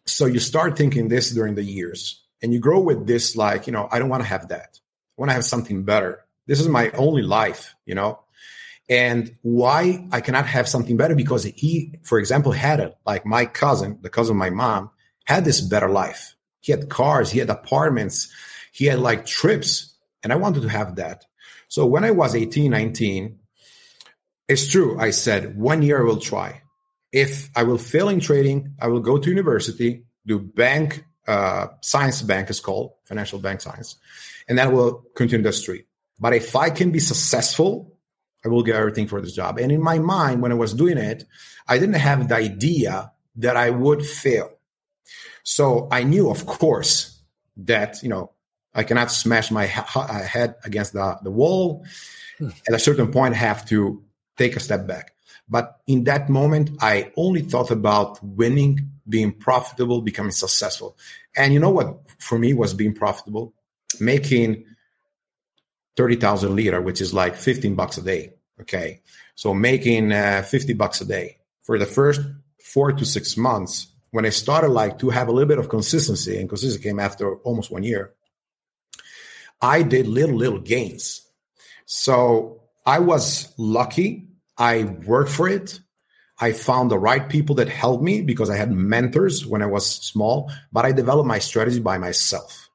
so 0.06 0.26
you 0.26 0.38
start 0.38 0.76
thinking 0.76 1.08
this 1.08 1.30
during 1.30 1.54
the 1.54 1.62
years 1.62 2.22
and 2.42 2.52
you 2.52 2.58
grow 2.60 2.80
with 2.80 3.06
this 3.06 3.36
like 3.36 3.66
you 3.66 3.72
know 3.72 3.88
i 3.90 3.98
don't 3.98 4.08
want 4.08 4.22
to 4.22 4.28
have 4.28 4.48
that 4.48 4.78
i 4.80 5.20
want 5.20 5.28
to 5.30 5.34
have 5.34 5.44
something 5.44 5.84
better 5.84 6.24
this 6.46 6.60
is 6.60 6.68
my 6.68 6.90
only 6.90 7.22
life 7.22 7.74
you 7.84 7.94
know 7.94 8.18
and 8.92 9.36
why 9.42 10.06
i 10.12 10.20
cannot 10.20 10.46
have 10.46 10.68
something 10.68 10.96
better 10.96 11.14
because 11.14 11.44
he 11.44 11.94
for 12.02 12.18
example 12.18 12.52
had 12.52 12.80
it 12.80 12.94
like 13.06 13.24
my 13.24 13.44
cousin 13.46 13.98
the 14.02 14.10
cousin 14.10 14.34
of 14.34 14.38
my 14.38 14.50
mom 14.50 14.90
had 15.24 15.44
this 15.44 15.60
better 15.60 15.88
life 15.88 16.34
he 16.60 16.72
had 16.72 16.88
cars 16.88 17.30
he 17.30 17.38
had 17.38 17.50
apartments 17.50 18.32
he 18.72 18.86
had 18.86 18.98
like 18.98 19.24
trips 19.24 19.96
and 20.22 20.32
i 20.32 20.36
wanted 20.36 20.62
to 20.62 20.68
have 20.68 20.96
that 20.96 21.24
so 21.68 21.86
when 21.86 22.04
i 22.04 22.10
was 22.10 22.34
18 22.34 22.70
19 22.70 23.38
it's 24.52 24.68
true. 24.68 24.98
I 24.98 25.10
said 25.10 25.56
one 25.56 25.82
year 25.82 26.00
I 26.00 26.04
will 26.04 26.20
try. 26.20 26.62
If 27.10 27.50
I 27.56 27.62
will 27.62 27.78
fail 27.78 28.08
in 28.08 28.20
trading, 28.20 28.74
I 28.80 28.88
will 28.88 29.00
go 29.00 29.18
to 29.18 29.28
university, 29.28 30.04
do 30.26 30.38
bank 30.38 31.04
uh, 31.26 31.68
science 31.80 32.20
bank 32.22 32.50
is 32.50 32.60
called 32.60 32.92
financial 33.04 33.38
bank 33.38 33.60
science, 33.60 33.96
and 34.48 34.60
I 34.60 34.66
will 34.66 35.04
continue 35.14 35.44
the 35.44 35.52
street. 35.52 35.86
But 36.18 36.34
if 36.34 36.56
I 36.56 36.70
can 36.70 36.90
be 36.90 36.98
successful, 36.98 37.91
I 38.44 38.48
will 38.48 38.62
get 38.62 38.76
everything 38.76 39.06
for 39.06 39.20
this 39.20 39.34
job. 39.34 39.58
And 39.58 39.70
in 39.70 39.82
my 39.82 39.98
mind, 39.98 40.42
when 40.42 40.52
I 40.52 40.56
was 40.56 40.74
doing 40.74 40.98
it, 40.98 41.24
I 41.68 41.78
didn't 41.78 41.94
have 41.94 42.28
the 42.28 42.36
idea 42.36 43.12
that 43.36 43.56
I 43.56 43.70
would 43.70 44.04
fail. 44.04 44.50
So 45.44 45.88
I 45.90 46.04
knew, 46.04 46.30
of 46.30 46.46
course, 46.46 47.20
that 47.56 48.02
you 48.02 48.08
know 48.08 48.30
I 48.74 48.84
cannot 48.84 49.10
smash 49.10 49.50
my 49.50 49.66
ha- 49.66 50.06
uh, 50.08 50.22
head 50.22 50.56
against 50.64 50.92
the, 50.92 51.18
the 51.22 51.30
wall. 51.30 51.84
Hmm. 52.38 52.48
At 52.68 52.74
a 52.74 52.78
certain 52.78 53.10
point, 53.12 53.34
I 53.34 53.38
have 53.38 53.66
to 53.68 54.02
take 54.36 54.56
a 54.56 54.60
step 54.60 54.86
back. 54.86 55.14
But 55.48 55.80
in 55.86 56.04
that 56.04 56.28
moment, 56.28 56.70
I 56.80 57.12
only 57.16 57.42
thought 57.42 57.70
about 57.70 58.22
winning, 58.24 58.88
being 59.08 59.32
profitable, 59.32 60.00
becoming 60.00 60.32
successful. 60.32 60.96
And 61.36 61.52
you 61.52 61.60
know 61.60 61.70
what 61.70 61.98
for 62.18 62.38
me 62.38 62.54
was 62.54 62.72
being 62.74 62.94
profitable? 62.94 63.52
Making 64.00 64.64
30,000 65.96 66.54
liter, 66.54 66.80
which 66.80 67.00
is 67.00 67.12
like 67.12 67.36
15 67.36 67.74
bucks 67.74 67.98
a 67.98 68.02
day. 68.02 68.34
Okay. 68.60 69.00
So 69.34 69.54
making 69.54 70.12
uh, 70.12 70.42
50 70.42 70.74
bucks 70.74 71.00
a 71.00 71.04
day 71.04 71.38
for 71.62 71.78
the 71.78 71.86
first 71.86 72.20
four 72.60 72.92
to 72.92 73.04
six 73.04 73.36
months 73.36 73.88
when 74.10 74.26
I 74.26 74.30
started 74.30 74.68
like 74.68 74.98
to 75.00 75.10
have 75.10 75.28
a 75.28 75.32
little 75.32 75.48
bit 75.48 75.58
of 75.58 75.68
consistency 75.68 76.38
and 76.38 76.48
consistency 76.48 76.82
came 76.82 77.00
after 77.00 77.36
almost 77.36 77.70
one 77.70 77.82
year. 77.82 78.12
I 79.60 79.82
did 79.82 80.06
little, 80.06 80.36
little 80.36 80.58
gains. 80.58 81.22
So 81.86 82.62
I 82.84 82.98
was 82.98 83.52
lucky. 83.58 84.28
I 84.58 84.84
worked 84.84 85.30
for 85.30 85.48
it. 85.48 85.80
I 86.40 86.52
found 86.52 86.90
the 86.90 86.98
right 86.98 87.28
people 87.28 87.56
that 87.56 87.68
helped 87.68 88.02
me 88.02 88.22
because 88.22 88.50
I 88.50 88.56
had 88.56 88.72
mentors 88.72 89.46
when 89.46 89.62
I 89.62 89.66
was 89.66 89.86
small, 89.88 90.50
but 90.72 90.84
I 90.84 90.92
developed 90.92 91.28
my 91.28 91.38
strategy 91.38 91.78
by 91.78 91.98
myself. 91.98 92.68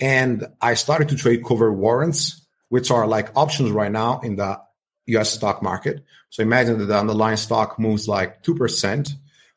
And 0.00 0.46
I 0.60 0.74
started 0.74 1.08
to 1.08 1.16
trade 1.16 1.44
cover 1.44 1.72
warrants, 1.72 2.46
which 2.68 2.90
are 2.90 3.06
like 3.06 3.36
options 3.36 3.70
right 3.70 3.90
now 3.90 4.20
in 4.20 4.36
the 4.36 4.60
US 5.06 5.32
stock 5.32 5.62
market. 5.62 6.04
So 6.30 6.42
imagine 6.42 6.78
that 6.78 6.86
the 6.86 6.98
underlying 6.98 7.36
stock 7.36 7.78
moves 7.78 8.06
like 8.06 8.42
2%. 8.42 9.10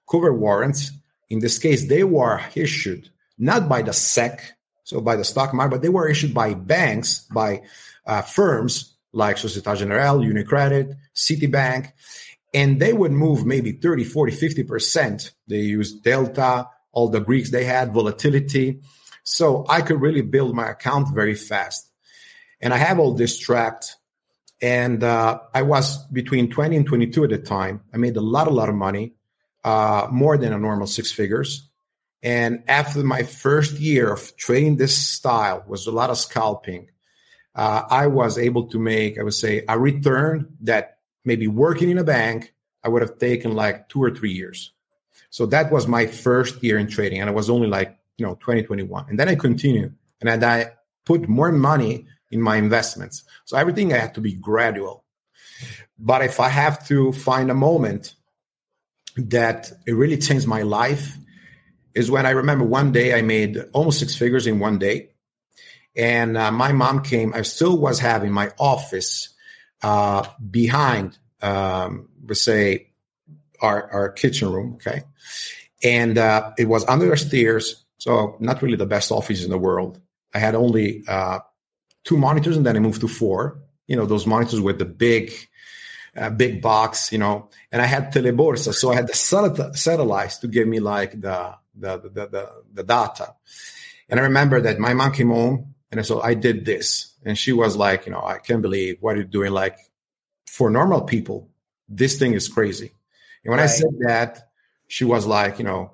Cover 0.10 0.33
warrants, 0.33 0.91
in 1.29 1.39
this 1.39 1.60
case, 1.60 1.88
they 1.88 2.03
were 2.03 2.41
issued 2.55 3.10
not 3.38 3.67
by 3.67 3.81
the 3.81 3.93
SEC, 3.93 4.53
so 4.83 5.01
by 5.01 5.15
the 5.15 5.24
stock 5.24 5.53
market, 5.53 5.71
but 5.71 5.81
they 5.81 5.89
were 5.89 6.07
issued 6.07 6.33
by 6.33 6.53
banks, 6.53 7.25
by 7.33 7.62
uh, 8.05 8.21
firms 8.21 8.95
like 9.13 9.38
Societe 9.38 9.77
Generale, 9.77 10.19
Unicredit, 10.19 10.95
Citibank, 11.15 11.91
and 12.53 12.79
they 12.79 12.93
would 12.93 13.12
move 13.12 13.45
maybe 13.45 13.71
30, 13.71 14.03
40, 14.03 14.31
50%. 14.33 15.31
They 15.48 15.60
used 15.60 16.03
Delta, 16.03 16.67
all 16.91 17.10
the 17.10 17.19
Greeks 17.19 17.51
they 17.51 17.63
had, 17.63 17.93
volatility. 17.93 18.81
So 19.24 19.66
I 19.70 19.82
could 19.82 20.01
really 20.01 20.22
build 20.22 20.56
my 20.56 20.70
account 20.70 21.13
very 21.13 21.36
fast. 21.36 21.90
And 22.60 22.74
I 22.74 22.78
have 22.78 23.00
all 23.00 23.13
this 23.13 23.38
tracked. 23.38 23.96
And 24.62 25.04
uh, 25.04 25.40
I 25.54 25.63
was 25.63 26.06
between 26.08 26.50
20 26.51 26.75
and 26.75 26.86
22 26.86 27.24
at 27.24 27.30
the 27.32 27.38
time. 27.40 27.82
I 27.94 27.98
made 27.98 28.16
a 28.18 28.22
lot, 28.22 28.48
a 28.48 28.51
lot 28.51 28.70
of 28.70 28.75
money, 28.75 29.13
uh, 29.63 30.08
more 30.12 30.38
than 30.38 30.54
a 30.54 30.60
normal 30.60 30.88
six 30.88 31.12
figures. 31.12 31.68
And 32.24 32.63
after 32.68 33.04
my 33.04 33.24
first 33.24 33.80
year 33.80 34.12
of 34.13 34.36
trading 34.38 34.78
this 34.78 34.96
style 34.96 35.63
was 35.68 35.88
a 35.88 35.92
lot 35.92 36.12
of 36.12 36.18
scalping. 36.18 36.90
Uh, 37.56 37.84
I 37.90 38.08
was 38.08 38.38
able 38.38 38.68
to 38.68 38.80
make, 38.80 39.20
I 39.20 39.24
would 39.24 39.34
say, 39.34 39.66
a 39.68 39.78
return 39.78 40.56
that 40.62 41.00
maybe 41.25 41.48
working 41.48 41.90
in 41.90 41.98
a 41.98 42.04
bank, 42.04 42.54
I 42.84 42.90
would 42.90 43.01
have 43.01 43.18
taken 43.18 43.56
like 43.56 43.90
two 43.90 44.04
or 44.04 44.12
three 44.12 44.32
years. 44.32 44.72
So 45.32 45.48
that 45.48 45.72
was 45.72 45.88
my 45.88 46.06
first 46.06 46.63
year 46.63 46.78
in 46.78 46.88
trading. 46.88 47.22
And 47.22 47.30
I 47.30 47.34
was 47.34 47.50
only 47.50 47.68
like, 47.68 47.98
you 48.22 48.28
know, 48.28 48.36
2021. 48.36 49.08
And 49.10 49.20
then 49.20 49.28
I 49.28 49.36
continue 49.36 49.92
and 50.20 50.30
then 50.30 50.44
I 50.44 50.74
put 51.06 51.28
more 51.28 51.51
money 51.51 52.06
in 52.30 52.40
my 52.40 52.58
investments. 52.58 53.24
So 53.46 53.58
everything 53.58 53.92
I 53.92 53.98
had 53.98 54.13
to 54.13 54.22
be 54.22 54.34
gradual. 54.34 55.04
But 55.98 56.22
if 56.24 56.40
I 56.40 56.50
have 56.50 56.88
to 56.88 57.12
find 57.13 57.50
a 57.50 57.56
moment 57.56 58.13
that 59.18 59.72
it 59.88 59.94
really 59.94 60.18
changed 60.18 60.48
my 60.48 60.62
life, 60.62 61.18
is 61.96 62.12
when 62.12 62.28
I 62.28 62.30
remember 62.30 62.63
one 62.63 62.92
day 62.92 63.18
I 63.18 63.24
made 63.24 63.58
almost 63.74 64.00
six 64.00 64.16
figures 64.16 64.46
in 64.46 64.60
one 64.60 64.78
day. 64.78 65.10
And 65.96 66.38
uh, 66.38 66.51
my 66.51 66.72
mom 66.74 67.01
came, 67.01 67.34
I 67.34 67.42
still 67.42 67.78
was 67.78 68.00
having 68.00 68.32
my 68.32 68.51
office 68.60 69.30
uh, 69.82 70.25
behind, 70.50 71.18
um, 71.42 72.08
let's 72.25 72.42
say, 72.42 72.92
our, 73.62 73.92
our 73.92 74.10
kitchen 74.12 74.51
room. 74.51 74.75
Okay. 74.75 75.04
And 75.84 76.18
uh, 76.18 76.51
it 76.58 76.66
was 76.66 76.86
under 76.88 77.10
the 77.10 77.18
stairs. 77.18 77.80
So, 78.01 78.36
not 78.39 78.63
really 78.63 78.77
the 78.77 78.88
best 78.88 79.12
office 79.12 79.43
in 79.43 79.51
the 79.51 79.60
world. 79.60 80.01
I 80.34 80.39
had 80.39 80.55
only 80.55 81.03
uh, 81.08 81.38
two 82.03 82.17
monitors 82.17 82.58
and 82.58 82.65
then 82.65 82.75
I 82.75 82.79
moved 82.79 83.01
to 83.01 83.08
four, 83.08 83.60
you 83.86 83.96
know, 83.96 84.08
those 84.08 84.25
monitors 84.25 84.60
with 84.60 84.79
the 84.79 84.86
big, 84.86 85.31
uh, 86.17 86.31
big 86.31 86.63
box, 86.63 87.12
you 87.12 87.20
know, 87.20 87.51
and 87.72 87.79
I 87.79 87.86
had 87.86 88.12
teleborsa. 88.12 88.74
So 88.74 88.91
I 88.91 88.96
had 88.96 89.05
the 89.05 89.13
satellites 89.75 90.39
to 90.39 90.48
give 90.48 90.67
me 90.67 90.79
like 90.79 91.12
the, 91.22 91.53
the, 91.75 92.00
the, 92.00 92.25
the, 92.25 92.51
the 92.74 92.84
data. 92.84 93.36
And 94.10 94.20
I 94.20 94.24
remember 94.24 94.60
that 94.62 94.79
my 94.79 94.96
mom 94.96 95.12
came 95.12 95.29
home 95.29 95.75
and 95.91 96.03
so 96.03 96.24
I 96.24 96.34
did 96.34 96.65
this. 96.65 97.13
And 97.24 97.38
she 97.38 97.51
was 97.51 97.75
like, 97.75 98.08
you 98.08 98.13
know, 98.13 98.24
I 98.24 98.39
can't 98.39 98.63
believe 98.63 98.98
what 99.00 99.15
you're 99.15 99.25
doing. 99.25 99.51
Like 99.51 99.77
for 100.48 100.72
normal 100.72 101.01
people, 101.01 101.51
this 101.88 102.17
thing 102.17 102.34
is 102.34 102.48
crazy. 102.48 102.96
And 103.43 103.51
when 103.51 103.60
right. 103.60 103.65
I 103.65 103.67
said 103.67 103.93
that, 104.08 104.50
she 104.88 105.05
was 105.05 105.27
like, 105.27 105.60
you 105.60 105.65
know, 105.65 105.93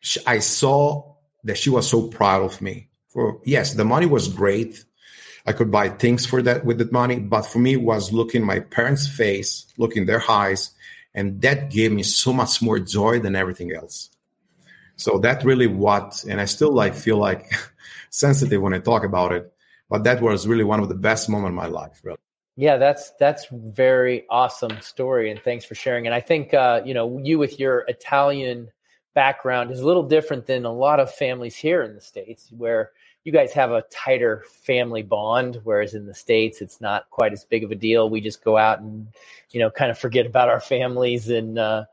she, 0.00 0.20
I 0.26 0.40
saw 0.40 1.15
that 1.46 1.56
she 1.56 1.70
was 1.70 1.88
so 1.88 2.08
proud 2.08 2.42
of 2.42 2.60
me. 2.60 2.88
For 3.08 3.40
yes, 3.44 3.74
the 3.74 3.84
money 3.84 4.06
was 4.06 4.28
great. 4.28 4.84
I 5.46 5.52
could 5.52 5.70
buy 5.70 5.88
things 5.88 6.26
for 6.26 6.42
that 6.42 6.64
with 6.64 6.78
that 6.78 6.92
money, 6.92 7.20
but 7.20 7.42
for 7.42 7.60
me 7.60 7.76
was 7.76 8.12
looking 8.12 8.44
my 8.44 8.60
parents' 8.60 9.08
face, 9.08 9.66
looking 9.78 10.04
their 10.06 10.22
eyes, 10.28 10.74
and 11.14 11.40
that 11.42 11.70
gave 11.70 11.92
me 11.92 12.02
so 12.02 12.32
much 12.32 12.60
more 12.60 12.78
joy 12.78 13.20
than 13.20 13.36
everything 13.36 13.72
else. 13.72 14.10
So 14.96 15.18
that 15.18 15.44
really 15.44 15.66
what, 15.66 16.24
and 16.28 16.40
I 16.40 16.46
still 16.46 16.72
like 16.72 16.94
feel 16.94 17.18
like 17.18 17.50
sensitive 18.10 18.60
when 18.60 18.74
I 18.74 18.78
talk 18.80 19.04
about 19.04 19.32
it, 19.32 19.52
but 19.88 20.04
that 20.04 20.20
was 20.20 20.46
really 20.46 20.64
one 20.64 20.80
of 20.80 20.88
the 20.88 20.94
best 20.94 21.28
moments 21.28 21.50
in 21.50 21.54
my 21.54 21.66
life, 21.66 22.00
really. 22.02 22.18
Yeah, 22.56 22.78
that's 22.78 23.12
that's 23.20 23.46
very 23.52 24.24
awesome 24.30 24.80
story, 24.80 25.30
and 25.30 25.38
thanks 25.40 25.66
for 25.66 25.74
sharing. 25.74 26.06
And 26.06 26.14
I 26.14 26.20
think 26.20 26.54
uh, 26.54 26.80
you 26.84 26.94
know 26.94 27.20
you 27.22 27.38
with 27.38 27.60
your 27.60 27.84
Italian 27.86 28.70
background 29.16 29.72
is 29.72 29.80
a 29.80 29.86
little 29.86 30.04
different 30.04 30.46
than 30.46 30.66
a 30.66 30.72
lot 30.72 31.00
of 31.00 31.12
families 31.12 31.56
here 31.56 31.82
in 31.82 31.94
the 31.94 32.00
states, 32.00 32.48
where 32.56 32.92
you 33.24 33.32
guys 33.32 33.52
have 33.54 33.72
a 33.72 33.82
tighter 33.90 34.44
family 34.62 35.02
bond, 35.02 35.60
whereas 35.64 35.94
in 35.94 36.06
the 36.06 36.14
states 36.14 36.60
it's 36.60 36.80
not 36.80 37.10
quite 37.10 37.32
as 37.32 37.44
big 37.44 37.64
of 37.64 37.72
a 37.72 37.74
deal. 37.74 38.08
We 38.08 38.20
just 38.20 38.44
go 38.44 38.56
out 38.56 38.80
and 38.80 39.08
you 39.50 39.58
know 39.58 39.70
kind 39.70 39.90
of 39.90 39.98
forget 39.98 40.26
about 40.26 40.50
our 40.50 40.60
families 40.60 41.28
and 41.30 41.58
uh, 41.58 41.86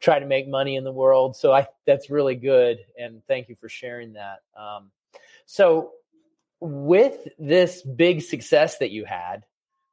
try 0.00 0.18
to 0.18 0.26
make 0.26 0.48
money 0.48 0.74
in 0.76 0.84
the 0.84 0.92
world. 0.92 1.36
So 1.36 1.52
I 1.52 1.68
that's 1.86 2.10
really 2.10 2.34
good, 2.34 2.80
and 2.98 3.22
thank 3.28 3.48
you 3.48 3.54
for 3.54 3.68
sharing 3.68 4.14
that. 4.14 4.40
Um, 4.54 4.90
so 5.46 5.92
with 6.58 7.28
this 7.38 7.80
big 7.82 8.22
success 8.22 8.78
that 8.78 8.90
you 8.90 9.04
had, 9.04 9.46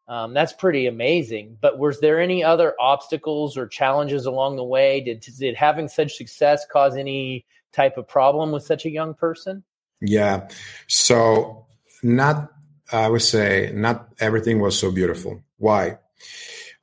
um, 0.08 0.34
that's 0.34 0.54
pretty 0.54 0.88
amazing. 0.88 1.58
But 1.60 1.78
was 1.78 2.00
there 2.00 2.22
any 2.22 2.44
other 2.44 2.74
obstacles 2.80 3.58
or 3.58 3.68
challenges 3.68 4.26
along 4.26 4.56
the 4.56 4.64
way? 4.64 5.02
Did 5.02 5.26
did 5.38 5.56
having 5.56 5.88
such 5.90 6.16
success 6.16 6.66
cause 6.72 6.96
any 6.96 7.46
type 7.74 7.98
of 7.98 8.08
problem 8.08 8.52
with 8.52 8.64
such 8.64 8.86
a 8.86 8.90
young 8.90 9.14
person? 9.14 9.64
Yeah. 10.00 10.48
So 10.88 11.68
not 12.02 12.52
I 12.92 13.10
would 13.10 13.22
say 13.22 13.72
not 13.74 14.10
everything 14.20 14.60
was 14.60 14.80
so 14.80 14.92
beautiful. 14.92 15.44
Why? 15.58 15.98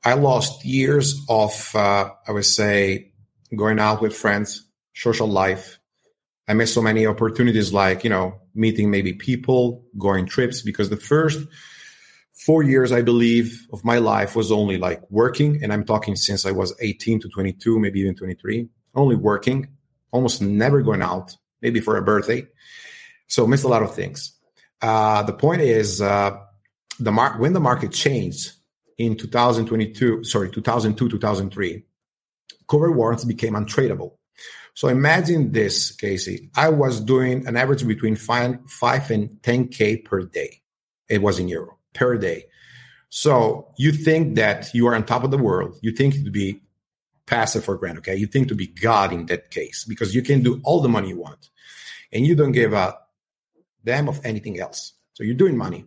I 0.03 0.13
lost 0.13 0.63
years 0.63 1.19
of 1.27 1.71
uh, 1.73 2.09
I 2.27 2.31
would 2.31 2.45
say 2.45 3.11
going 3.55 3.79
out 3.79 4.01
with 4.01 4.15
friends, 4.15 4.67
social 4.93 5.27
life. 5.27 5.79
I 6.47 6.53
missed 6.53 6.75
so 6.75 6.81
many 6.81 7.07
opportunities 7.07 7.73
like, 7.73 8.03
you 8.03 8.11
know, 8.11 8.39
meeting 8.53 8.91
maybe 8.91 9.13
people, 9.13 9.83
going 9.97 10.27
trips, 10.27 10.61
because 10.61 10.91
the 10.91 10.97
first 10.97 11.39
four 12.35 12.63
years, 12.63 12.91
I 12.91 13.01
believe, 13.01 13.65
of 13.71 13.83
my 13.83 13.97
life 13.97 14.35
was 14.35 14.51
only 14.51 14.77
like 14.77 15.01
working. 15.09 15.63
And 15.63 15.71
I'm 15.71 15.85
talking 15.85 16.15
since 16.15 16.45
I 16.45 16.51
was 16.51 16.75
18 16.81 17.21
to 17.21 17.29
22, 17.29 17.79
maybe 17.79 18.01
even 18.01 18.15
23, 18.15 18.67
only 18.93 19.15
working, 19.15 19.69
almost 20.11 20.41
never 20.41 20.81
going 20.81 21.01
out, 21.01 21.35
maybe 21.61 21.79
for 21.79 21.97
a 21.97 22.01
birthday. 22.01 22.45
So 23.27 23.47
missed 23.47 23.63
a 23.63 23.69
lot 23.69 23.83
of 23.83 23.95
things. 23.95 24.33
Uh, 24.81 25.23
the 25.23 25.33
point 25.33 25.61
is, 25.61 26.01
uh, 26.01 26.37
the 26.99 27.11
mar- 27.11 27.39
when 27.39 27.53
the 27.53 27.59
market 27.59 27.91
changed 27.91 28.51
in 28.97 29.15
2022, 29.17 30.23
sorry, 30.23 30.49
2002, 30.51 31.09
2003, 31.09 31.83
cover 32.69 32.91
warrants 32.91 33.25
became 33.25 33.53
untradeable. 33.53 34.13
So 34.73 34.89
imagine 34.89 35.53
this, 35.53 35.91
Casey. 35.91 36.49
I 36.55 36.69
was 36.69 36.99
doing 36.99 37.47
an 37.47 37.55
average 37.55 37.87
between 37.87 38.17
five, 38.17 38.59
five 38.67 39.09
and 39.09 39.29
10K 39.41 40.03
per 40.03 40.23
day. 40.23 40.61
It 41.07 41.21
was 41.21 41.39
in 41.39 41.47
euro 41.47 41.77
per 41.95 42.17
day. 42.17 42.45
So 43.09 43.73
you 43.77 43.91
think 43.91 44.35
that 44.35 44.73
you 44.73 44.87
are 44.87 44.95
on 44.95 45.05
top 45.05 45.23
of 45.23 45.31
the 45.31 45.37
world. 45.37 45.77
You 45.81 45.91
think 45.91 46.13
to 46.15 46.31
be 46.31 46.61
passive 47.25 47.63
for 47.63 47.77
granted. 47.77 47.99
Okay. 47.99 48.15
You 48.15 48.27
think 48.27 48.49
to 48.49 48.55
be 48.55 48.67
God 48.67 49.11
in 49.13 49.25
that 49.27 49.49
case 49.49 49.83
because 49.85 50.13
you 50.13 50.21
can 50.21 50.43
do 50.43 50.61
all 50.63 50.81
the 50.81 50.89
money 50.89 51.09
you 51.09 51.19
want 51.19 51.49
and 52.11 52.25
you 52.27 52.35
don't 52.35 52.51
give 52.51 52.73
a 52.73 52.97
damn 53.83 54.07
of 54.07 54.19
anything 54.23 54.59
else. 54.59 54.93
So 55.13 55.23
you're 55.23 55.35
doing 55.35 55.57
money. 55.57 55.85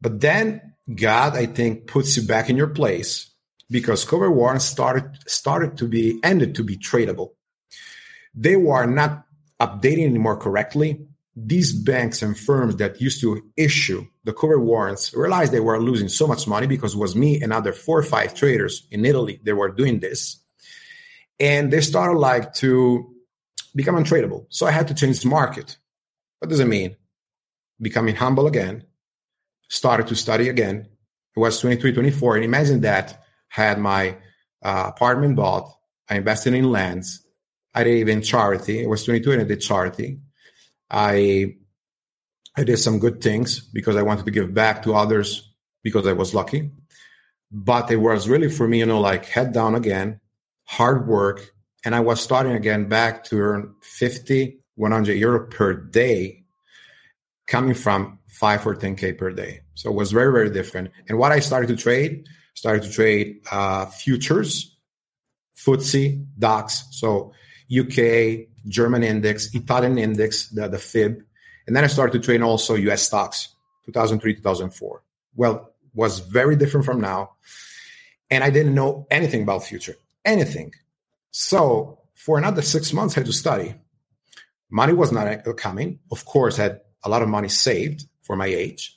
But 0.00 0.20
then 0.20 0.74
God, 0.92 1.36
I 1.36 1.46
think, 1.46 1.86
puts 1.86 2.16
you 2.16 2.24
back 2.24 2.50
in 2.50 2.56
your 2.56 2.68
place 2.68 3.30
because 3.70 4.04
cover 4.04 4.30
warrants 4.30 4.64
started 4.64 5.16
started 5.26 5.76
to 5.78 5.88
be 5.88 6.18
ended 6.22 6.54
to 6.56 6.64
be 6.64 6.76
tradable. 6.76 7.30
they 8.34 8.56
were 8.56 8.86
not 8.86 9.26
updating 9.60 10.06
anymore 10.06 10.36
correctly. 10.36 11.06
These 11.34 11.72
banks 11.72 12.22
and 12.22 12.38
firms 12.38 12.76
that 12.76 13.00
used 13.00 13.20
to 13.22 13.42
issue 13.56 14.06
the 14.24 14.32
cover 14.32 14.60
warrants 14.60 15.14
realized 15.14 15.52
they 15.52 15.60
were 15.60 15.80
losing 15.80 16.08
so 16.08 16.26
much 16.26 16.46
money 16.46 16.66
because 16.66 16.94
it 16.94 16.98
was 16.98 17.16
me 17.16 17.40
and 17.40 17.52
other 17.52 17.72
four 17.72 17.98
or 17.98 18.02
five 18.02 18.34
traders 18.34 18.86
in 18.90 19.04
Italy 19.04 19.40
that 19.44 19.56
were 19.56 19.70
doing 19.70 20.00
this. 20.00 20.38
And 21.40 21.72
they 21.72 21.80
started 21.80 22.18
like 22.18 22.52
to 22.54 23.14
become 23.74 23.96
untradeable. 23.96 24.46
So 24.50 24.66
I 24.66 24.70
had 24.70 24.88
to 24.88 24.94
change 24.94 25.20
the 25.20 25.28
market. 25.28 25.76
What 26.38 26.48
does 26.48 26.60
it 26.60 26.66
mean? 26.66 26.96
Becoming 27.80 28.14
humble 28.14 28.46
again, 28.46 28.84
started 29.68 30.06
to 30.08 30.14
study 30.14 30.48
again. 30.48 30.88
It 31.34 31.40
was 31.40 31.58
23, 31.60 31.92
24. 31.92 32.36
And 32.36 32.44
imagine 32.44 32.80
that 32.82 33.24
had 33.48 33.78
my 33.78 34.16
uh, 34.62 34.84
apartment 34.88 35.36
bought. 35.36 35.74
I 36.08 36.16
invested 36.16 36.54
in 36.54 36.70
lands. 36.70 37.26
I 37.74 37.84
did 37.84 37.96
even 37.96 38.22
charity. 38.22 38.82
It 38.82 38.88
was 38.88 39.04
22 39.04 39.32
and 39.32 39.40
I 39.40 39.44
did 39.44 39.60
charity. 39.60 40.20
I 40.92 41.56
I 42.56 42.64
did 42.64 42.76
some 42.76 42.98
good 42.98 43.22
things 43.22 43.60
because 43.60 43.96
I 43.96 44.02
wanted 44.02 44.26
to 44.26 44.30
give 44.30 44.52
back 44.52 44.82
to 44.82 44.94
others 44.94 45.50
because 45.82 46.06
I 46.06 46.12
was 46.12 46.34
lucky. 46.34 46.70
But 47.50 47.90
it 47.90 47.96
was 47.96 48.28
really 48.28 48.48
for 48.48 48.68
me, 48.68 48.80
you 48.80 48.86
know, 48.86 49.00
like 49.00 49.24
head 49.24 49.52
down 49.52 49.74
again, 49.74 50.20
hard 50.64 51.08
work. 51.08 51.52
And 51.84 51.94
I 51.94 52.00
was 52.00 52.20
starting 52.20 52.52
again 52.52 52.88
back 52.88 53.24
to 53.24 53.38
earn 53.40 53.74
50, 53.82 54.58
100 54.76 55.12
euro 55.14 55.46
per 55.48 55.72
day 55.74 56.44
coming 57.46 57.74
from 57.74 58.18
five 58.28 58.66
or 58.66 58.74
10K 58.76 59.18
per 59.18 59.30
day. 59.30 59.60
So 59.74 59.90
it 59.90 59.94
was 59.94 60.12
very, 60.12 60.32
very 60.32 60.50
different. 60.50 60.90
And 61.08 61.18
what 61.18 61.32
I 61.32 61.40
started 61.40 61.66
to 61.68 61.76
trade, 61.76 62.26
started 62.54 62.84
to 62.84 62.90
trade 62.90 63.40
uh, 63.50 63.86
futures, 63.86 64.76
FTSE, 65.58 66.26
DAX. 66.38 66.86
So 66.90 67.32
UK, 67.70 68.48
German 68.68 69.02
index, 69.02 69.54
Italian 69.54 69.98
index, 69.98 70.48
the, 70.48 70.68
the 70.68 70.78
FIB. 70.78 71.22
And 71.66 71.76
then 71.76 71.84
I 71.84 71.88
started 71.88 72.12
to 72.20 72.24
train 72.24 72.42
also 72.42 72.74
US 72.74 73.02
stocks, 73.02 73.54
2003, 73.86 74.36
2004. 74.36 75.02
Well, 75.36 75.72
was 75.94 76.20
very 76.20 76.56
different 76.56 76.86
from 76.86 77.00
now. 77.00 77.32
And 78.30 78.42
I 78.42 78.50
didn't 78.50 78.74
know 78.74 79.06
anything 79.10 79.42
about 79.42 79.64
future, 79.64 79.96
anything. 80.24 80.72
So 81.30 81.98
for 82.14 82.38
another 82.38 82.62
six 82.62 82.92
months, 82.92 83.16
I 83.16 83.20
had 83.20 83.26
to 83.26 83.32
study. 83.32 83.74
Money 84.70 84.94
was 84.94 85.12
not 85.12 85.44
coming. 85.56 85.98
Of 86.10 86.24
course, 86.24 86.58
I 86.58 86.62
had 86.62 86.80
a 87.04 87.08
lot 87.08 87.22
of 87.22 87.28
money 87.28 87.48
saved 87.48 88.06
for 88.22 88.36
my 88.36 88.46
age. 88.46 88.96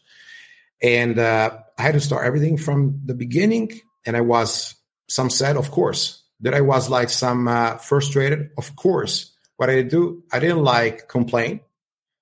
And 0.81 1.19
uh, 1.19 1.57
I 1.77 1.81
had 1.81 1.93
to 1.93 1.99
start 1.99 2.25
everything 2.25 2.57
from 2.57 3.01
the 3.05 3.13
beginning. 3.13 3.81
And 4.05 4.15
I 4.15 4.21
was, 4.21 4.75
some 5.07 5.29
said, 5.29 5.57
of 5.57 5.71
course, 5.71 6.23
that 6.41 6.53
I 6.53 6.61
was 6.61 6.89
like 6.89 7.09
some 7.09 7.47
uh, 7.47 7.77
frustrated. 7.77 8.51
Of 8.57 8.75
course, 8.75 9.34
what 9.57 9.69
I 9.69 9.81
do, 9.81 10.23
I 10.31 10.39
didn't 10.39 10.63
like 10.63 11.07
complain. 11.07 11.61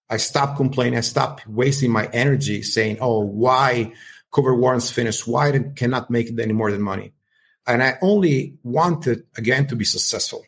I 0.10 0.18
stopped 0.18 0.58
complaining. 0.58 0.98
I 0.98 1.02
stopped 1.02 1.48
wasting 1.48 1.92
my 1.92 2.08
energy 2.14 2.62
saying, 2.62 2.98
"Oh, 3.02 3.20
why 3.20 3.94
cover 4.34 4.56
warrants 4.56 4.92
finished? 4.92 5.28
Why 5.28 5.50
I 5.50 5.60
cannot 5.76 6.10
make 6.10 6.30
it 6.30 6.40
any 6.40 6.54
more 6.54 6.72
than 6.72 6.82
money?" 6.82 7.14
And 7.66 7.82
I 7.82 7.98
only 8.02 8.58
wanted 8.64 9.26
again 9.38 9.68
to 9.68 9.76
be 9.76 9.86
successful. 9.86 10.46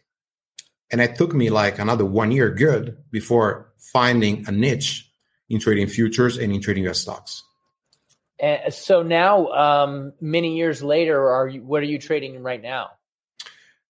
And 0.92 1.02
it 1.02 1.16
took 1.16 1.34
me 1.34 1.50
like 1.50 1.80
another 1.80 2.06
one 2.06 2.32
year 2.32 2.50
good 2.52 2.98
before 3.12 3.74
finding 3.78 4.48
a 4.48 4.52
niche 4.52 5.10
in 5.50 5.60
trading 5.60 5.88
futures 5.88 6.38
and 6.38 6.54
in 6.54 6.62
trading 6.62 6.88
US 6.88 7.00
stocks. 7.00 7.44
Uh, 8.42 8.70
so 8.70 9.02
now, 9.02 9.48
um, 9.48 10.14
many 10.20 10.58
years 10.58 10.84
later, 10.84 11.30
are 11.30 11.48
you, 11.48 11.64
what 11.64 11.82
are 11.82 11.86
you 11.86 11.98
trading 11.98 12.44
right 12.44 12.62
now? 12.62 12.90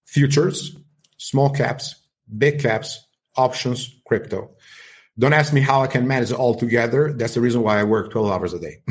Futures, 0.06 0.78
small 1.18 1.50
caps, 1.50 1.96
big 2.38 2.62
caps, 2.62 3.06
options, 3.36 3.96
crypto. 4.06 4.52
Don't 5.18 5.34
ask 5.34 5.54
me 5.54 5.62
how 5.62 5.82
I 5.82 5.88
can 5.88 6.08
manage 6.08 6.32
it 6.32 6.36
all 6.36 6.56
together. 6.56 7.14
That's 7.14 7.34
the 7.36 7.42
reason 7.42 7.62
why 7.62 7.80
I 7.80 7.84
work 7.84 8.12
12 8.12 8.32
hours 8.32 8.54
a 8.54 8.60
day. 8.60 8.82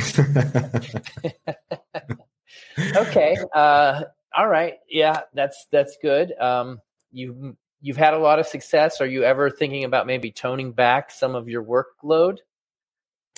okay. 2.97 3.37
Uh, 3.55 4.05
all 4.35 4.49
right. 4.49 4.75
Yeah, 4.89 5.21
that's 5.35 5.67
that's 5.71 5.99
good. 6.01 6.33
Um, 6.39 6.81
you 7.13 7.57
you've 7.81 7.99
had 7.99 8.15
a 8.15 8.19
lot 8.19 8.39
of 8.39 8.47
success. 8.47 9.03
Are 9.03 9.07
you 9.07 9.23
ever 9.25 9.51
thinking 9.51 9.85
about 9.85 10.07
maybe 10.07 10.33
toning 10.33 10.73
back 10.73 11.11
some 11.11 11.35
of 11.35 11.49
your 11.49 11.63
workload? 11.63 12.39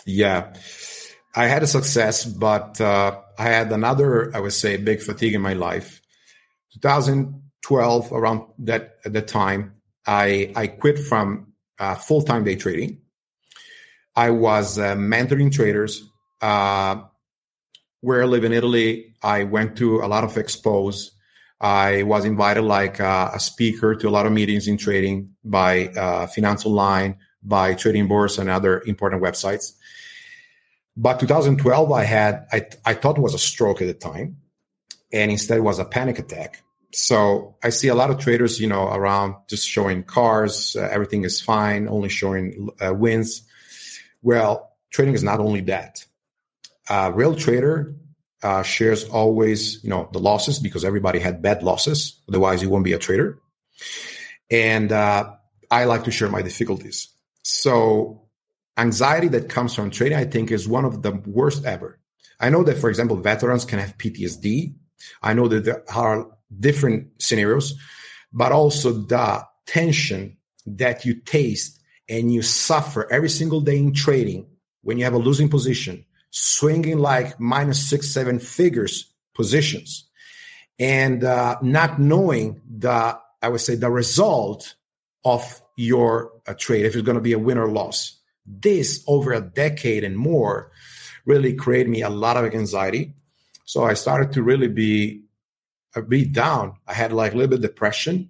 Yeah. 0.07 0.55
I 1.35 1.47
had 1.47 1.63
a 1.63 1.67
success, 1.67 2.25
but 2.25 2.81
uh, 2.81 3.21
I 3.39 3.43
had 3.43 3.71
another, 3.73 4.35
I 4.35 4.41
would 4.41 4.55
say, 4.55 4.77
big 4.79 5.03
fatigue 5.03 5.35
in 5.35 5.43
my 5.43 5.53
life. 5.53 6.01
2012, 6.75 8.13
around 8.13 8.47
that 8.61 8.97
at 9.05 9.13
that 9.13 9.29
time, 9.29 9.76
I 10.07 10.53
I 10.55 10.67
quit 10.69 10.99
from 10.99 11.53
uh, 11.79 11.95
full 11.95 12.23
time 12.23 12.45
day 12.45 12.57
trading. 12.57 13.01
I 14.15 14.31
was 14.31 14.79
uh, 14.79 14.95
mentoring 14.95 15.53
traders. 15.53 16.03
Uh, 16.41 17.03
where 18.01 18.23
I 18.23 18.27
live 18.27 18.45
in 18.45 18.53
Italy, 18.53 19.15
I 19.23 19.45
went 19.45 19.77
to 19.79 20.01
a 20.01 20.07
lot 20.07 20.23
of 20.23 20.35
expos. 20.35 21.11
I 21.61 22.03
was 22.03 22.25
invited 22.25 22.63
like 22.63 23.01
uh, 23.01 23.31
a 23.35 23.41
speaker 23.41 23.95
to 23.95 24.09
a 24.09 24.11
lot 24.11 24.27
of 24.27 24.33
meetings 24.33 24.69
in 24.69 24.77
trading 24.77 25.35
by 25.43 25.89
uh, 25.89 26.27
Finance 26.27 26.67
Online, 26.67 27.17
by 27.43 27.75
Trading 27.75 28.07
Bourse, 28.07 28.39
and 28.39 28.51
other 28.51 28.83
important 28.87 29.23
websites. 29.23 29.73
But 30.97 31.19
2012, 31.21 31.93
I 31.93 32.05
had 32.05 32.47
I, 32.53 32.67
I 32.85 32.95
thought 32.95 33.19
was 33.19 33.35
a 33.35 33.39
stroke 33.39 33.83
at 33.83 33.87
the 33.87 33.95
time, 33.95 34.37
and 35.13 35.31
instead 35.31 35.61
was 35.61 35.79
a 35.79 35.85
panic 35.85 36.19
attack. 36.19 36.63
So 36.97 37.57
I 37.63 37.69
see 37.69 37.89
a 37.89 37.95
lot 37.95 38.09
of 38.09 38.19
traders, 38.19 38.59
you 38.59 38.67
know, 38.67 38.89
around 38.89 39.35
just 39.51 39.69
showing 39.69 40.03
cars, 40.03 40.75
uh, 40.77 40.89
everything 40.91 41.25
is 41.25 41.43
fine, 41.43 41.89
only 41.89 42.09
showing 42.09 42.71
uh, 42.81 42.95
wins. 42.95 43.43
Well, 44.23 44.73
trading 44.91 45.13
is 45.13 45.23
not 45.23 45.39
only 45.39 45.61
that. 45.63 46.03
A 46.89 47.13
real 47.13 47.35
trader 47.35 47.95
uh, 48.43 48.63
shares 48.63 49.05
always, 49.05 49.85
you 49.85 49.91
know, 49.91 50.09
the 50.15 50.19
losses 50.19 50.59
because 50.59 50.87
everybody 50.87 51.19
had 51.19 51.43
bad 51.43 51.63
losses. 51.63 52.19
Otherwise, 52.31 52.63
you 52.63 52.71
won't 52.71 52.85
be 52.85 52.95
a 52.95 52.99
trader. 52.99 53.41
And 54.51 54.91
uh, 54.91 55.35
I 55.71 55.85
like 55.85 56.05
to 56.05 56.11
share 56.11 56.31
my 56.31 56.41
difficulties. 56.41 57.09
So 57.43 58.23
anxiety 58.79 59.29
that 59.29 59.51
comes 59.51 59.75
from 59.75 59.91
trading, 59.91 60.17
I 60.17 60.25
think, 60.25 60.51
is 60.51 60.67
one 60.67 60.87
of 60.87 61.03
the 61.03 61.13
worst 61.27 61.67
ever. 61.67 61.99
I 62.41 62.49
know 62.49 62.65
that, 62.65 62.79
for 62.79 62.89
example, 62.89 63.17
veterans 63.17 63.67
can 63.67 63.81
have 63.81 63.99
PTSD. 63.99 64.75
I 65.23 65.35
know 65.35 65.47
that 65.49 65.65
there 65.65 65.85
are 65.95 66.31
different 66.61 67.09
scenarios, 67.21 67.75
but 68.33 68.53
also 68.53 68.93
the 68.93 69.45
tension 69.67 70.37
that 70.67 71.05
you 71.05 71.15
taste 71.15 71.81
and 72.09 72.33
you 72.33 72.43
suffer 72.43 73.11
every 73.13 73.31
single 73.31 73.61
day 73.61 73.79
in 73.79 73.93
trading 73.93 74.47
when 74.83 74.99
you 74.99 75.05
have 75.05 75.15
a 75.15 75.19
losing 75.19 75.49
position, 75.49 76.05
swinging 76.31 76.99
like 76.99 77.39
minus 77.41 77.89
six, 77.89 78.09
seven 78.09 78.39
figures 78.39 79.13
positions, 79.35 80.09
and 80.79 81.25
uh, 81.25 81.57
not 81.63 81.99
knowing 81.99 82.61
the, 82.69 83.19
I 83.43 83.49
would 83.49 83.61
say, 83.61 83.75
the 83.75 83.91
result 83.91 84.75
of 85.25 85.61
your 85.77 86.33
uh, 86.47 86.55
trade, 86.55 86.87
if 86.87 86.95
it's 86.95 87.05
going 87.05 87.17
to 87.17 87.23
be 87.23 87.33
a 87.33 87.39
win 87.39 87.59
or 87.59 87.69
loss 87.69 88.17
this 88.47 89.03
over 89.07 89.33
a 89.33 89.41
decade 89.41 90.05
and 90.05 90.17
more 90.17 90.71
really 91.25 91.55
created 91.55 91.89
me 91.89 92.03
a 92.03 92.11
lot 92.11 92.37
of 92.37 92.55
anxiety. 92.55 93.15
So 93.65 93.83
I 93.85 93.95
started 93.95 94.33
to 94.33 94.43
really 94.43 94.69
be 94.69 95.25
a 95.97 96.03
bit 96.03 96.33
down. 96.33 96.75
I 96.87 96.95
had 96.95 97.13
like 97.13 97.33
a 97.33 97.37
little 97.37 97.51
bit 97.51 97.57
of 97.57 97.63
depression, 97.63 98.29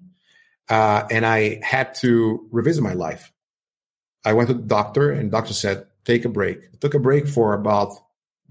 uh, 0.68 1.06
and 1.10 1.26
I 1.26 1.60
had 1.62 1.94
to 1.96 2.48
revisit 2.50 2.82
my 2.82 2.94
life. 2.94 3.32
I 4.24 4.32
went 4.32 4.48
to 4.48 4.54
the 4.54 4.62
doctor, 4.62 5.10
and 5.10 5.30
the 5.30 5.36
doctor 5.36 5.52
said, 5.52 5.86
"Take 6.04 6.24
a 6.24 6.28
break." 6.28 6.58
I 6.58 6.76
took 6.80 6.94
a 6.94 6.98
break 6.98 7.26
for 7.28 7.54
about 7.54 7.92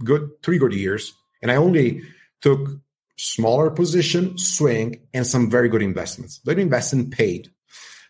good 0.03 0.29
three 0.43 0.57
good 0.57 0.73
years, 0.73 1.13
and 1.41 1.51
I 1.51 1.55
only 1.55 2.01
took 2.41 2.69
smaller 3.17 3.69
position, 3.69 4.37
swing, 4.37 5.01
and 5.13 5.25
some 5.25 5.49
very 5.49 5.69
good 5.69 5.81
investments. 5.81 6.39
The 6.43 6.51
investment 6.57 7.11
paid, 7.11 7.49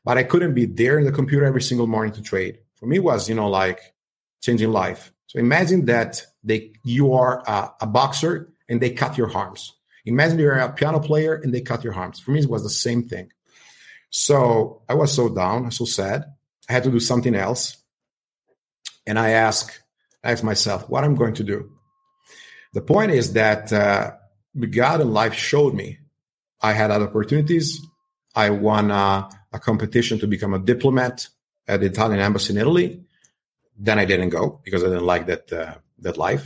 but 0.03 0.17
I 0.17 0.23
couldn't 0.23 0.55
be 0.55 0.65
there 0.65 0.97
in 0.97 1.05
the 1.05 1.11
computer 1.11 1.45
every 1.45 1.61
single 1.61 1.87
morning 1.87 2.13
to 2.13 2.21
trade 2.21 2.59
for 2.75 2.85
me 2.89 2.99
was 2.99 3.27
you 3.27 3.35
know 3.35 3.49
like 3.49 3.79
changing 4.41 4.71
life 4.71 5.11
so 5.27 5.39
imagine 5.39 5.85
that 5.85 6.21
they 6.43 6.71
you 6.83 7.13
are 7.13 7.43
a, 7.47 7.71
a, 7.81 7.87
boxer 7.87 8.53
and 8.69 8.79
they 8.79 8.91
cut 8.91 9.17
your 9.17 9.35
arms 9.35 9.73
imagine 10.05 10.39
you're 10.39 10.57
a 10.57 10.71
piano 10.71 10.99
player 10.99 11.35
and 11.35 11.53
they 11.53 11.61
cut 11.61 11.83
your 11.83 11.93
arms 11.93 12.19
for 12.19 12.31
me 12.31 12.39
it 12.39 12.49
was 12.49 12.63
the 12.63 12.69
same 12.69 13.03
thing. 13.03 13.31
So 14.09 14.83
i 14.89 14.93
was 14.93 15.13
so 15.13 15.29
down 15.29 15.71
so 15.71 15.85
sad. 15.85 16.25
I 16.69 16.73
had 16.73 16.83
to 16.83 16.91
do 16.91 16.99
something 16.99 17.35
else. 17.35 17.77
And 19.07 19.19
i 19.19 19.29
asked 19.31 19.81
i 20.23 20.31
asked 20.31 20.43
myself 20.43 20.89
what 20.89 21.03
i'm 21.03 21.15
going 21.15 21.35
to 21.35 21.43
do? 21.43 21.71
The 22.73 22.81
point 22.81 23.11
is 23.11 23.33
that 23.33 23.71
uh, 23.73 24.11
god 24.69 25.01
in 25.01 25.11
life 25.11 25.33
showed 25.33 25.73
me 25.73 25.99
i 26.61 26.73
had 26.73 26.91
other 26.91 27.07
opportunities. 27.07 27.81
I 28.35 28.49
won 28.49 28.91
uh, 28.91 29.29
a 29.53 29.59
competition 29.59 30.19
to 30.19 30.27
become 30.27 30.53
a 30.53 30.59
diplomat 30.59 31.27
at 31.67 31.79
the 31.79 31.87
Italian 31.87 32.19
embassy 32.19 32.53
in 32.53 32.59
Italy. 32.59 33.01
Then 33.77 33.97
I 33.97 34.05
didn't 34.05 34.29
go 34.29 34.59
because 34.63 34.83
I 34.83 34.87
didn't 34.87 35.05
like 35.05 35.25
that 35.27 35.51
uh, 35.51 35.75
that 35.99 36.17
life, 36.17 36.45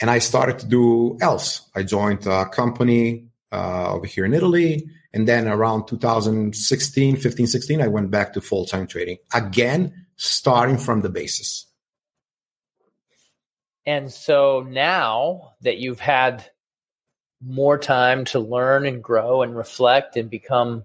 and 0.00 0.10
I 0.10 0.18
started 0.18 0.58
to 0.60 0.66
do 0.66 1.18
else. 1.20 1.68
I 1.74 1.82
joined 1.82 2.26
a 2.26 2.46
company 2.46 3.26
uh, 3.52 3.92
over 3.92 4.06
here 4.06 4.24
in 4.24 4.34
Italy, 4.34 4.88
And 5.12 5.26
then 5.26 5.48
around 5.48 5.86
2016, 5.88 7.16
15, 7.16 7.46
16, 7.46 7.82
I 7.82 7.88
went 7.88 8.10
back 8.10 8.32
to 8.34 8.40
full 8.40 8.64
time 8.64 8.86
trading 8.86 9.18
again, 9.34 10.06
starting 10.16 10.78
from 10.78 11.02
the 11.02 11.08
basis. 11.10 11.66
And 13.86 14.12
so 14.12 14.64
now 14.68 15.54
that 15.62 15.78
you've 15.78 16.00
had 16.00 16.48
more 17.42 17.78
time 17.78 18.24
to 18.26 18.38
learn 18.38 18.86
and 18.86 19.02
grow 19.02 19.42
and 19.42 19.56
reflect 19.56 20.16
and 20.16 20.30
become 20.30 20.84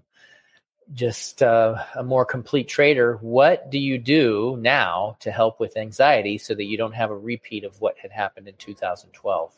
just 0.94 1.42
uh, 1.42 1.82
a 1.94 2.02
more 2.02 2.24
complete 2.24 2.68
trader, 2.68 3.18
what 3.20 3.70
do 3.70 3.78
you 3.78 3.98
do 3.98 4.56
now 4.60 5.16
to 5.20 5.30
help 5.30 5.58
with 5.58 5.76
anxiety 5.76 6.38
so 6.38 6.54
that 6.54 6.64
you 6.64 6.76
don't 6.76 6.94
have 6.94 7.10
a 7.10 7.16
repeat 7.16 7.64
of 7.64 7.80
what 7.80 7.96
had 7.98 8.10
happened 8.10 8.48
in 8.48 8.54
2012? 8.56 9.52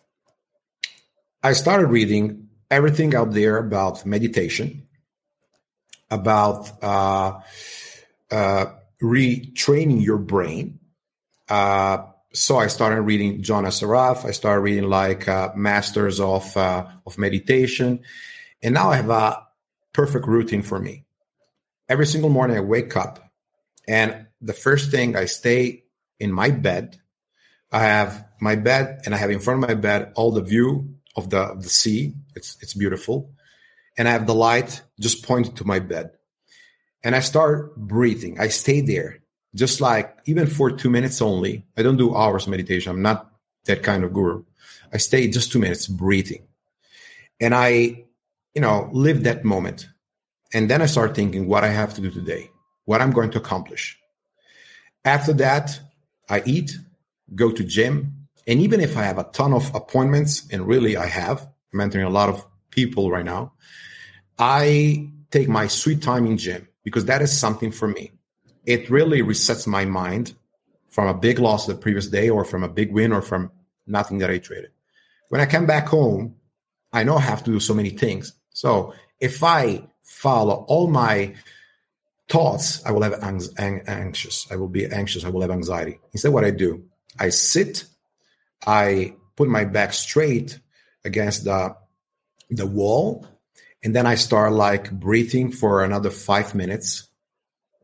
I 1.42 1.52
started 1.52 1.86
reading 1.86 2.48
everything 2.70 3.14
out 3.14 3.32
there 3.32 3.58
about 3.58 4.04
meditation, 4.04 4.88
about 6.10 6.82
uh, 6.82 7.40
uh, 8.30 8.66
retraining 9.02 10.02
your 10.02 10.18
brain. 10.18 10.80
Uh, 11.48 12.06
so 12.32 12.58
I 12.58 12.66
started 12.66 13.02
reading 13.02 13.42
John 13.42 13.64
Assaraf. 13.64 14.24
I 14.24 14.32
started 14.32 14.60
reading 14.60 14.88
like 14.88 15.28
uh, 15.28 15.52
masters 15.54 16.20
of 16.20 16.56
uh, 16.56 16.86
of 17.06 17.16
meditation, 17.18 18.00
and 18.62 18.74
now 18.74 18.90
I 18.90 18.96
have 18.96 19.10
a 19.10 19.46
perfect 19.92 20.26
routine 20.26 20.62
for 20.62 20.78
me. 20.78 21.04
Every 21.88 22.06
single 22.06 22.30
morning, 22.30 22.56
I 22.56 22.60
wake 22.60 22.96
up, 22.96 23.30
and 23.86 24.26
the 24.40 24.52
first 24.52 24.90
thing 24.90 25.16
I 25.16 25.24
stay 25.24 25.84
in 26.20 26.32
my 26.32 26.50
bed. 26.50 26.98
I 27.70 27.80
have 27.80 28.26
my 28.40 28.56
bed, 28.56 29.02
and 29.04 29.14
I 29.14 29.18
have 29.18 29.30
in 29.30 29.40
front 29.40 29.62
of 29.62 29.68
my 29.68 29.74
bed 29.74 30.12
all 30.14 30.32
the 30.32 30.42
view 30.42 30.94
of 31.16 31.30
the 31.30 31.38
of 31.38 31.62
the 31.62 31.68
sea. 31.68 32.14
It's 32.34 32.56
it's 32.60 32.74
beautiful, 32.74 33.32
and 33.96 34.08
I 34.08 34.12
have 34.12 34.26
the 34.26 34.34
light 34.34 34.82
just 35.00 35.24
pointed 35.24 35.56
to 35.56 35.66
my 35.66 35.78
bed, 35.78 36.10
and 37.02 37.14
I 37.14 37.20
start 37.20 37.76
breathing. 37.76 38.40
I 38.40 38.48
stay 38.48 38.80
there 38.80 39.20
just 39.54 39.80
like 39.80 40.16
even 40.26 40.46
for 40.46 40.70
two 40.70 40.90
minutes 40.90 41.22
only. 41.22 41.64
I 41.76 41.82
don't 41.82 41.96
do 41.96 42.14
hours 42.14 42.44
of 42.44 42.50
meditation. 42.50 42.90
I'm 42.90 43.02
not 43.02 43.30
that 43.64 43.82
kind 43.82 44.04
of 44.04 44.12
guru. 44.12 44.44
I 44.92 44.98
stay 44.98 45.28
just 45.28 45.52
two 45.52 45.58
minutes 45.58 45.86
breathing. 45.86 46.46
And 47.40 47.54
I, 47.54 48.04
you 48.54 48.60
know, 48.60 48.88
live 48.92 49.24
that 49.24 49.44
moment. 49.44 49.88
And 50.52 50.70
then 50.70 50.82
I 50.82 50.86
start 50.86 51.14
thinking 51.14 51.46
what 51.46 51.64
I 51.64 51.68
have 51.68 51.94
to 51.94 52.00
do 52.00 52.10
today, 52.10 52.50
what 52.84 53.00
I'm 53.02 53.12
going 53.12 53.30
to 53.32 53.38
accomplish. 53.38 53.98
After 55.04 55.32
that, 55.34 55.78
I 56.28 56.42
eat, 56.44 56.76
go 57.34 57.50
to 57.50 57.64
gym. 57.64 58.28
And 58.46 58.60
even 58.60 58.80
if 58.80 58.96
I 58.96 59.02
have 59.02 59.18
a 59.18 59.24
ton 59.24 59.52
of 59.52 59.74
appointments, 59.74 60.46
and 60.50 60.66
really 60.66 60.96
I 60.96 61.06
have, 61.06 61.46
I'm 61.72 61.80
mentoring 61.80 62.06
a 62.06 62.10
lot 62.10 62.28
of 62.28 62.44
people 62.70 63.10
right 63.10 63.24
now, 63.24 63.52
I 64.38 65.10
take 65.30 65.48
my 65.48 65.66
sweet 65.66 66.02
time 66.02 66.26
in 66.26 66.38
gym 66.38 66.68
because 66.82 67.04
that 67.06 67.20
is 67.20 67.36
something 67.36 67.70
for 67.70 67.88
me 67.88 68.12
it 68.68 68.90
really 68.90 69.22
resets 69.22 69.66
my 69.66 69.86
mind 69.86 70.34
from 70.90 71.08
a 71.08 71.14
big 71.14 71.38
loss 71.38 71.66
the 71.66 71.74
previous 71.74 72.08
day 72.08 72.28
or 72.28 72.44
from 72.44 72.62
a 72.62 72.68
big 72.68 72.92
win 72.92 73.12
or 73.12 73.22
from 73.22 73.50
nothing 73.86 74.18
that 74.18 74.28
I 74.30 74.36
traded. 74.36 74.70
When 75.30 75.40
I 75.40 75.46
come 75.46 75.64
back 75.64 75.88
home, 75.88 76.34
I 76.92 77.02
know 77.02 77.16
I 77.16 77.22
have 77.22 77.42
to 77.44 77.50
do 77.50 77.60
so 77.60 77.72
many 77.72 77.88
things. 77.88 78.34
So 78.50 78.92
if 79.20 79.42
I 79.42 79.84
follow 80.08 80.64
all 80.68 80.88
my 80.88 81.34
thoughts, 82.28 82.84
I 82.84 82.90
will 82.92 83.02
have 83.02 83.22
ang- 83.22 83.82
anxious. 83.86 84.46
I 84.50 84.56
will 84.56 84.68
be 84.68 84.86
anxious. 84.86 85.24
I 85.24 85.28
will 85.28 85.42
have 85.42 85.50
anxiety. 85.50 85.98
Instead, 86.12 86.32
what 86.32 86.44
I 86.44 86.50
do, 86.50 86.84
I 87.18 87.28
sit, 87.30 87.84
I 88.66 89.14
put 89.36 89.48
my 89.48 89.64
back 89.64 89.92
straight 89.92 90.58
against 91.04 91.44
the 91.44 91.76
the 92.50 92.66
wall, 92.66 93.26
and 93.82 93.94
then 93.94 94.06
I 94.06 94.14
start 94.14 94.52
like 94.52 94.90
breathing 94.90 95.52
for 95.52 95.84
another 95.84 96.10
five 96.10 96.54
minutes 96.54 97.08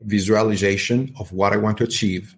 visualization 0.01 1.15
of 1.19 1.33
what 1.33 1.53
I 1.53 1.57
want 1.57 1.79
to 1.79 1.85
achieve, 1.85 2.37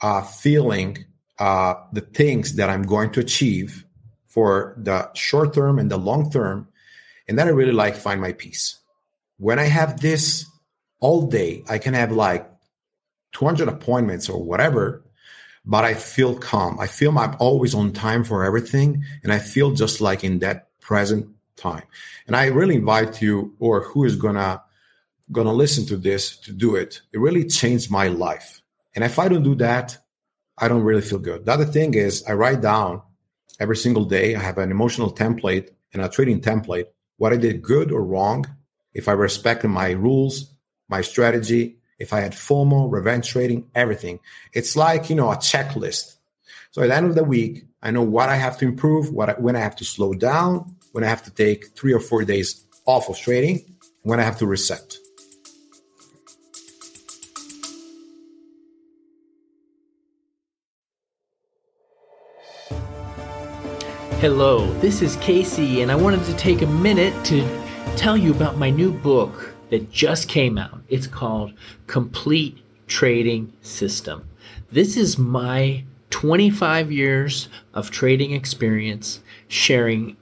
uh, 0.00 0.22
feeling 0.22 1.04
uh, 1.38 1.74
the 1.92 2.00
things 2.00 2.54
that 2.56 2.70
I'm 2.70 2.82
going 2.82 3.10
to 3.12 3.20
achieve 3.20 3.84
for 4.26 4.74
the 4.78 5.12
short 5.14 5.54
term 5.54 5.78
and 5.78 5.90
the 5.90 5.96
long 5.98 6.30
term. 6.30 6.68
And 7.28 7.38
then 7.38 7.46
I 7.48 7.50
really 7.50 7.72
like 7.72 7.96
find 7.96 8.20
my 8.20 8.32
peace. 8.32 8.81
When 9.42 9.58
I 9.58 9.64
have 9.64 10.00
this 10.00 10.46
all 11.00 11.26
day, 11.26 11.64
I 11.68 11.78
can 11.78 11.94
have 11.94 12.12
like 12.12 12.48
200 13.32 13.66
appointments 13.66 14.28
or 14.28 14.40
whatever, 14.40 15.02
but 15.64 15.84
I 15.84 15.94
feel 15.94 16.36
calm. 16.38 16.78
I 16.78 16.86
feel 16.86 17.18
I'm 17.18 17.34
always 17.40 17.74
on 17.74 17.90
time 17.90 18.22
for 18.22 18.44
everything. 18.44 19.02
And 19.24 19.32
I 19.32 19.40
feel 19.40 19.72
just 19.72 20.00
like 20.00 20.22
in 20.22 20.38
that 20.38 20.68
present 20.80 21.26
time. 21.56 21.82
And 22.28 22.36
I 22.36 22.46
really 22.46 22.76
invite 22.76 23.20
you 23.20 23.56
or 23.58 23.82
who 23.82 24.04
is 24.04 24.14
going 24.14 24.36
to 24.36 24.62
going 25.32 25.48
to 25.48 25.52
listen 25.52 25.86
to 25.86 25.96
this 25.96 26.36
to 26.42 26.52
do 26.52 26.76
it. 26.76 27.00
It 27.12 27.18
really 27.18 27.44
changed 27.44 27.90
my 27.90 28.06
life. 28.06 28.62
And 28.94 29.02
if 29.02 29.18
I 29.18 29.26
don't 29.26 29.42
do 29.42 29.56
that, 29.56 29.98
I 30.56 30.68
don't 30.68 30.84
really 30.84 31.02
feel 31.02 31.18
good. 31.18 31.46
The 31.46 31.52
other 31.52 31.64
thing 31.64 31.94
is 31.94 32.22
I 32.28 32.34
write 32.34 32.60
down 32.60 33.02
every 33.58 33.76
single 33.76 34.04
day. 34.04 34.36
I 34.36 34.40
have 34.40 34.58
an 34.58 34.70
emotional 34.70 35.12
template 35.12 35.70
and 35.92 36.00
a 36.00 36.08
trading 36.08 36.42
template, 36.42 36.86
what 37.16 37.32
I 37.32 37.36
did 37.38 37.60
good 37.60 37.90
or 37.90 38.04
wrong, 38.04 38.46
if 38.94 39.08
I 39.08 39.12
respected 39.12 39.68
my 39.68 39.90
rules, 39.90 40.52
my 40.88 41.00
strategy, 41.00 41.78
if 41.98 42.12
I 42.12 42.20
had 42.20 42.32
FOMO 42.32 42.90
revenge 42.90 43.28
trading, 43.28 43.70
everything. 43.74 44.20
It's 44.52 44.76
like, 44.76 45.08
you 45.08 45.16
know, 45.16 45.30
a 45.30 45.36
checklist. 45.36 46.16
So 46.72 46.82
at 46.82 46.88
the 46.88 46.96
end 46.96 47.06
of 47.06 47.14
the 47.14 47.24
week, 47.24 47.64
I 47.82 47.90
know 47.90 48.02
what 48.02 48.28
I 48.28 48.36
have 48.36 48.58
to 48.58 48.64
improve, 48.64 49.10
what 49.10 49.30
I, 49.30 49.32
when 49.34 49.56
I 49.56 49.60
have 49.60 49.76
to 49.76 49.84
slow 49.84 50.14
down, 50.14 50.76
when 50.92 51.04
I 51.04 51.08
have 51.08 51.22
to 51.24 51.30
take 51.30 51.76
three 51.76 51.92
or 51.92 52.00
four 52.00 52.24
days 52.24 52.64
off 52.86 53.08
of 53.08 53.18
trading, 53.18 53.76
when 54.02 54.20
I 54.20 54.24
have 54.24 54.38
to 54.38 54.46
reset. 54.46 54.96
Hello, 64.20 64.72
this 64.78 65.02
is 65.02 65.16
Casey, 65.16 65.82
and 65.82 65.90
I 65.90 65.96
wanted 65.96 66.24
to 66.26 66.34
take 66.34 66.62
a 66.62 66.66
minute 66.66 67.12
to 67.24 67.61
tell 67.96 68.16
you 68.16 68.32
about 68.32 68.56
my 68.56 68.70
new 68.70 68.92
book 68.92 69.54
that 69.70 69.90
just 69.90 70.28
came 70.28 70.58
out. 70.58 70.80
It's 70.88 71.06
called 71.06 71.54
Complete 71.86 72.58
Trading 72.86 73.52
System. 73.62 74.28
This 74.70 74.96
is 74.96 75.18
my 75.18 75.84
25 76.10 76.92
years 76.92 77.48
of 77.72 77.90
trading 77.90 78.32
experience, 78.32 79.20
sharing 79.48 80.16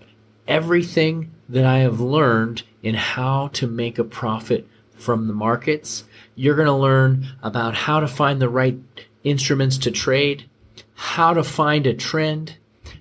everything 0.46 1.30
that 1.48 1.64
I 1.64 1.78
have 1.78 2.00
learned 2.00 2.62
in 2.82 2.94
how 2.94 3.48
to 3.54 3.66
make 3.66 3.98
a 3.98 4.04
profit 4.04 4.66
from 4.92 5.26
the 5.26 5.34
markets. 5.34 6.04
You're 6.34 6.56
going 6.56 6.66
to 6.66 6.72
learn 6.72 7.28
about 7.42 7.74
how 7.74 8.00
to 8.00 8.08
find 8.08 8.40
the 8.40 8.48
right 8.48 8.78
instruments 9.24 9.78
to 9.78 9.90
trade, 9.90 10.48
how 10.94 11.34
to 11.34 11.42
find 11.42 11.86
a 11.86 11.94
trend 11.94 12.56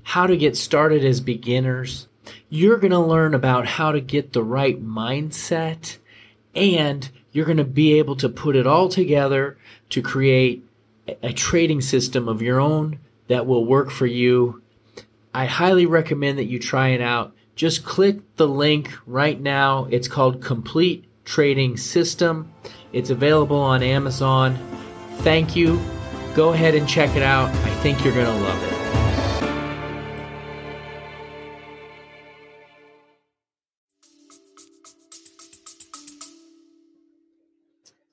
how 0.09 0.25
to 0.25 0.35
get 0.35 0.57
started 0.57 1.05
as 1.05 1.21
beginners. 1.21 2.07
You're 2.49 2.77
going 2.77 2.91
to 2.91 2.99
learn 2.99 3.33
about 3.33 3.65
how 3.65 3.91
to 3.91 4.01
get 4.01 4.33
the 4.33 4.43
right 4.43 4.83
mindset 4.83 5.97
and 6.55 7.09
you're 7.31 7.45
going 7.45 7.57
to 7.57 7.63
be 7.63 7.97
able 7.99 8.15
to 8.17 8.29
put 8.29 8.55
it 8.55 8.65
all 8.65 8.89
together 8.89 9.57
to 9.89 10.01
create 10.01 10.65
a 11.23 11.33
trading 11.33 11.81
system 11.81 12.27
of 12.27 12.41
your 12.41 12.59
own 12.59 12.99
that 13.27 13.45
will 13.45 13.65
work 13.65 13.91
for 13.91 14.05
you. 14.05 14.61
I 15.33 15.45
highly 15.45 15.85
recommend 15.85 16.37
that 16.39 16.45
you 16.45 16.59
try 16.59 16.89
it 16.89 17.01
out. 17.01 17.33
Just 17.55 17.83
click 17.83 18.19
the 18.37 18.47
link 18.47 18.91
right 19.05 19.39
now. 19.39 19.87
It's 19.91 20.07
called 20.07 20.41
Complete 20.41 21.05
Trading 21.25 21.77
System. 21.77 22.51
It's 22.93 23.09
available 23.09 23.59
on 23.59 23.83
Amazon. 23.83 24.57
Thank 25.17 25.55
you. 25.55 25.79
Go 26.35 26.53
ahead 26.53 26.73
and 26.73 26.87
check 26.87 27.15
it 27.15 27.23
out. 27.23 27.49
I 27.49 27.73
think 27.81 28.03
you're 28.03 28.13
going 28.13 28.25
to 28.25 28.43
love 28.43 28.63
it. 28.63 28.78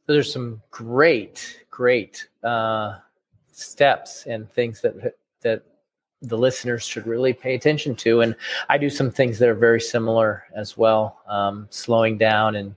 There's 0.07 0.33
some 0.33 0.63
great, 0.71 1.65
great 1.71 2.29
uh, 2.43 2.99
steps 3.53 4.27
and 4.27 4.51
things 4.53 4.81
that 4.81 5.15
that 5.43 5.63
the 6.23 6.37
listeners 6.37 6.83
should 6.85 7.07
really 7.07 7.33
pay 7.33 7.55
attention 7.55 7.95
to. 7.95 8.23
And 8.23 8.35
I 8.69 8.79
do 8.79 8.89
some 8.89 9.11
things 9.11 9.39
that 9.39 9.49
are 9.49 9.55
very 9.55 9.81
similar 9.81 10.45
as 10.55 10.77
well. 10.77 11.21
Um, 11.29 11.67
slowing 11.71 12.17
down 12.17 12.57
and 12.57 12.75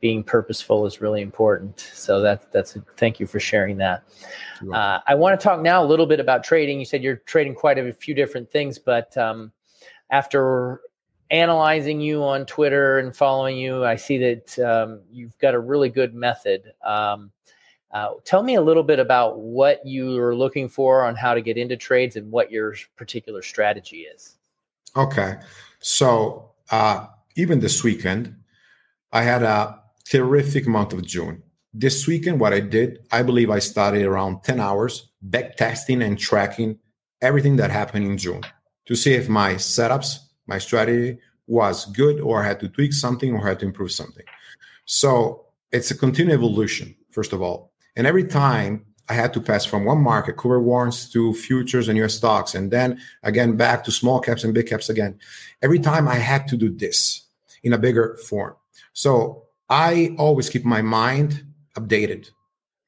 being 0.00 0.22
purposeful 0.22 0.84
is 0.84 1.00
really 1.00 1.22
important. 1.22 1.78
So 1.94 2.20
that 2.20 2.50
that's 2.52 2.76
a, 2.76 2.80
thank 2.96 3.20
you 3.20 3.26
for 3.26 3.40
sharing 3.40 3.76
that. 3.78 4.02
Uh, 4.72 5.00
I 5.06 5.14
want 5.14 5.38
to 5.38 5.42
talk 5.42 5.60
now 5.60 5.82
a 5.82 5.86
little 5.86 6.06
bit 6.06 6.20
about 6.20 6.44
trading. 6.44 6.78
You 6.78 6.84
said 6.84 7.02
you're 7.02 7.16
trading 7.16 7.54
quite 7.54 7.78
a 7.78 7.92
few 7.92 8.14
different 8.14 8.50
things, 8.50 8.78
but 8.78 9.16
um, 9.16 9.52
after 10.10 10.80
analyzing 11.32 12.00
you 12.00 12.22
on 12.22 12.46
Twitter 12.46 12.98
and 12.98 13.16
following 13.16 13.56
you, 13.56 13.84
I 13.84 13.96
see 13.96 14.18
that 14.18 14.58
um, 14.60 15.00
you've 15.10 15.36
got 15.38 15.54
a 15.54 15.58
really 15.58 15.88
good 15.88 16.14
method. 16.14 16.72
Um, 16.84 17.32
uh, 17.90 18.10
tell 18.24 18.42
me 18.42 18.54
a 18.54 18.62
little 18.62 18.82
bit 18.82 18.98
about 18.98 19.40
what 19.40 19.84
you 19.84 20.18
are 20.18 20.36
looking 20.36 20.68
for 20.68 21.04
on 21.04 21.16
how 21.16 21.34
to 21.34 21.40
get 21.40 21.56
into 21.56 21.76
trades 21.76 22.16
and 22.16 22.30
what 22.30 22.50
your 22.50 22.74
particular 22.96 23.42
strategy 23.42 24.02
is. 24.02 24.36
Okay. 24.96 25.36
So, 25.80 26.50
uh, 26.70 27.06
even 27.34 27.60
this 27.60 27.82
weekend, 27.82 28.36
I 29.10 29.22
had 29.22 29.42
a 29.42 29.80
terrific 30.04 30.66
month 30.66 30.92
of 30.92 31.04
June. 31.04 31.42
This 31.74 32.06
weekend, 32.06 32.40
what 32.40 32.52
I 32.52 32.60
did, 32.60 33.06
I 33.10 33.22
believe 33.22 33.50
I 33.50 33.58
studied 33.58 34.04
around 34.04 34.42
10 34.44 34.60
hours 34.60 35.08
back 35.22 35.56
testing 35.56 36.02
and 36.02 36.18
tracking 36.18 36.78
everything 37.22 37.56
that 37.56 37.70
happened 37.70 38.06
in 38.06 38.18
June 38.18 38.42
to 38.86 38.94
see 38.94 39.14
if 39.14 39.28
my 39.28 39.54
setups, 39.54 40.18
my 40.46 40.58
strategy 40.58 41.18
was 41.46 41.86
good 41.86 42.20
or 42.20 42.42
I 42.42 42.46
had 42.46 42.60
to 42.60 42.68
tweak 42.68 42.92
something 42.92 43.32
or 43.34 43.44
I 43.44 43.50
had 43.50 43.60
to 43.60 43.66
improve 43.66 43.92
something. 43.92 44.24
So 44.84 45.46
it's 45.70 45.90
a 45.90 45.96
continued 45.96 46.34
evolution, 46.34 46.94
first 47.10 47.32
of 47.32 47.42
all. 47.42 47.72
And 47.96 48.06
every 48.06 48.24
time 48.24 48.86
I 49.08 49.14
had 49.14 49.34
to 49.34 49.40
pass 49.40 49.64
from 49.64 49.84
one 49.84 50.00
market, 50.00 50.36
cover 50.36 50.60
warrants 50.60 51.10
to 51.12 51.34
futures 51.34 51.88
and 51.88 51.98
US 51.98 52.14
stocks, 52.14 52.54
and 52.54 52.70
then 52.70 53.00
again 53.22 53.56
back 53.56 53.84
to 53.84 53.92
small 53.92 54.20
caps 54.20 54.44
and 54.44 54.54
big 54.54 54.68
caps 54.68 54.88
again. 54.88 55.18
Every 55.60 55.78
time 55.78 56.08
I 56.08 56.14
had 56.14 56.48
to 56.48 56.56
do 56.56 56.70
this 56.70 57.26
in 57.62 57.72
a 57.72 57.78
bigger 57.78 58.16
form. 58.28 58.54
So 58.92 59.44
I 59.68 60.14
always 60.18 60.48
keep 60.48 60.64
my 60.64 60.82
mind 60.82 61.44
updated. 61.76 62.30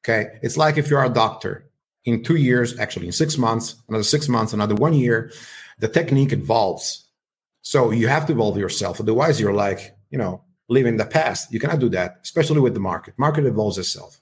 Okay. 0.02 0.38
It's 0.42 0.56
like 0.56 0.76
if 0.76 0.90
you're 0.90 1.04
a 1.04 1.08
doctor 1.08 1.66
in 2.04 2.22
two 2.22 2.36
years, 2.36 2.78
actually 2.78 3.06
in 3.06 3.12
six 3.12 3.38
months, 3.38 3.76
another 3.88 4.04
six 4.04 4.28
months, 4.28 4.52
another 4.52 4.74
one 4.74 4.92
year, 4.92 5.32
the 5.78 5.88
technique 5.88 6.32
evolves. 6.32 7.03
So 7.64 7.90
you 7.90 8.08
have 8.08 8.26
to 8.26 8.32
evolve 8.32 8.58
yourself. 8.58 9.00
Otherwise, 9.00 9.40
you're 9.40 9.54
like, 9.54 9.96
you 10.10 10.18
know, 10.18 10.44
living 10.68 10.98
the 10.98 11.06
past. 11.06 11.50
You 11.50 11.58
cannot 11.58 11.80
do 11.80 11.88
that, 11.88 12.20
especially 12.22 12.60
with 12.60 12.74
the 12.74 12.80
market. 12.80 13.14
Market 13.16 13.46
evolves 13.46 13.78
itself. 13.78 14.20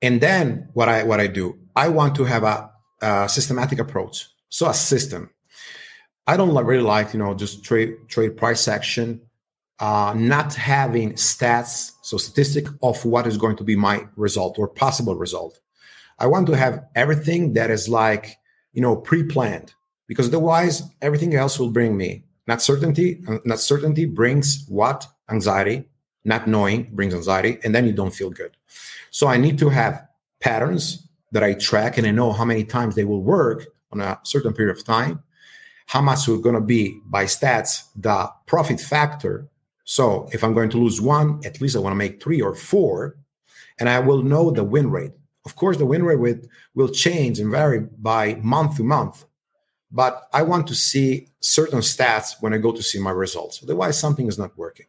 And 0.00 0.20
then 0.20 0.68
what 0.72 0.88
I 0.88 1.02
what 1.02 1.18
I 1.18 1.26
do, 1.26 1.58
I 1.74 1.88
want 1.88 2.14
to 2.14 2.24
have 2.24 2.44
a, 2.44 2.70
a 3.02 3.28
systematic 3.28 3.80
approach. 3.80 4.28
So 4.50 4.68
a 4.68 4.74
system. 4.74 5.30
I 6.28 6.36
don't 6.36 6.54
really 6.64 6.82
like, 6.82 7.12
you 7.12 7.18
know, 7.18 7.34
just 7.34 7.64
trade 7.64 7.96
trade 8.06 8.36
price 8.36 8.68
action, 8.68 9.20
uh, 9.80 10.14
not 10.16 10.54
having 10.54 11.14
stats, 11.14 11.92
so 12.02 12.18
statistic 12.18 12.68
of 12.84 13.04
what 13.04 13.26
is 13.26 13.36
going 13.36 13.56
to 13.56 13.64
be 13.64 13.74
my 13.74 14.06
result 14.14 14.60
or 14.60 14.68
possible 14.68 15.16
result. 15.16 15.58
I 16.20 16.28
want 16.28 16.46
to 16.46 16.56
have 16.56 16.84
everything 16.94 17.54
that 17.54 17.68
is 17.68 17.88
like, 17.88 18.36
you 18.72 18.80
know, 18.80 18.94
pre-planned 18.94 19.74
because 20.10 20.26
otherwise 20.26 20.82
everything 21.00 21.36
else 21.36 21.56
will 21.56 21.70
bring 21.70 21.96
me 21.96 22.24
not 22.50 22.60
certainty. 22.60 23.22
Not 23.44 23.60
certainty 23.60 24.06
brings 24.06 24.64
what? 24.66 25.06
Anxiety. 25.30 25.84
Not 26.24 26.48
knowing 26.48 26.90
brings 26.92 27.14
anxiety, 27.14 27.58
and 27.62 27.72
then 27.72 27.86
you 27.86 27.92
don't 27.92 28.12
feel 28.12 28.28
good. 28.28 28.56
So 29.12 29.28
I 29.28 29.36
need 29.36 29.56
to 29.60 29.68
have 29.68 30.04
patterns 30.40 31.06
that 31.30 31.44
I 31.44 31.54
track 31.54 31.96
and 31.96 32.08
I 32.08 32.10
know 32.10 32.32
how 32.32 32.44
many 32.44 32.64
times 32.64 32.96
they 32.96 33.04
will 33.04 33.22
work 33.22 33.66
on 33.92 34.00
a 34.00 34.18
certain 34.24 34.52
period 34.52 34.76
of 34.76 34.84
time, 34.84 35.22
how 35.86 36.00
much 36.00 36.26
is 36.28 36.40
going 36.40 36.56
to 36.56 36.60
be 36.60 37.00
by 37.06 37.24
stats 37.24 37.84
the 37.94 38.28
profit 38.46 38.80
factor. 38.80 39.46
So 39.84 40.28
if 40.32 40.42
I'm 40.42 40.52
going 40.52 40.70
to 40.70 40.78
lose 40.78 41.00
one, 41.00 41.40
at 41.44 41.60
least 41.60 41.76
I 41.76 41.78
want 41.78 41.92
to 41.92 42.02
make 42.04 42.20
three 42.20 42.40
or 42.40 42.56
four, 42.56 43.16
and 43.78 43.88
I 43.88 44.00
will 44.00 44.24
know 44.24 44.50
the 44.50 44.64
win 44.64 44.90
rate. 44.90 45.12
Of 45.46 45.54
course, 45.54 45.76
the 45.76 45.86
win 45.86 46.02
rate 46.02 46.48
will 46.74 46.88
change 46.88 47.38
and 47.38 47.52
vary 47.52 47.80
by 47.80 48.40
month 48.42 48.76
to 48.78 48.82
month, 48.82 49.24
but 49.90 50.28
I 50.32 50.42
want 50.42 50.66
to 50.68 50.74
see 50.74 51.28
certain 51.40 51.80
stats 51.80 52.36
when 52.40 52.54
I 52.54 52.58
go 52.58 52.72
to 52.72 52.82
see 52.82 52.98
my 52.98 53.10
results. 53.10 53.60
Otherwise, 53.62 53.98
something 53.98 54.28
is 54.28 54.38
not 54.38 54.56
working. 54.56 54.86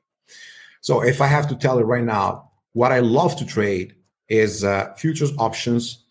So 0.81 1.01
if 1.01 1.21
I 1.21 1.27
have 1.27 1.47
to 1.49 1.55
tell 1.55 1.79
you 1.79 1.85
right 1.85 2.03
now, 2.03 2.51
what 2.73 2.91
I 2.91 2.99
love 2.99 3.35
to 3.37 3.45
trade 3.45 3.95
is 4.29 4.63
uh, 4.63 4.93
futures 4.95 5.31
options 5.37 6.03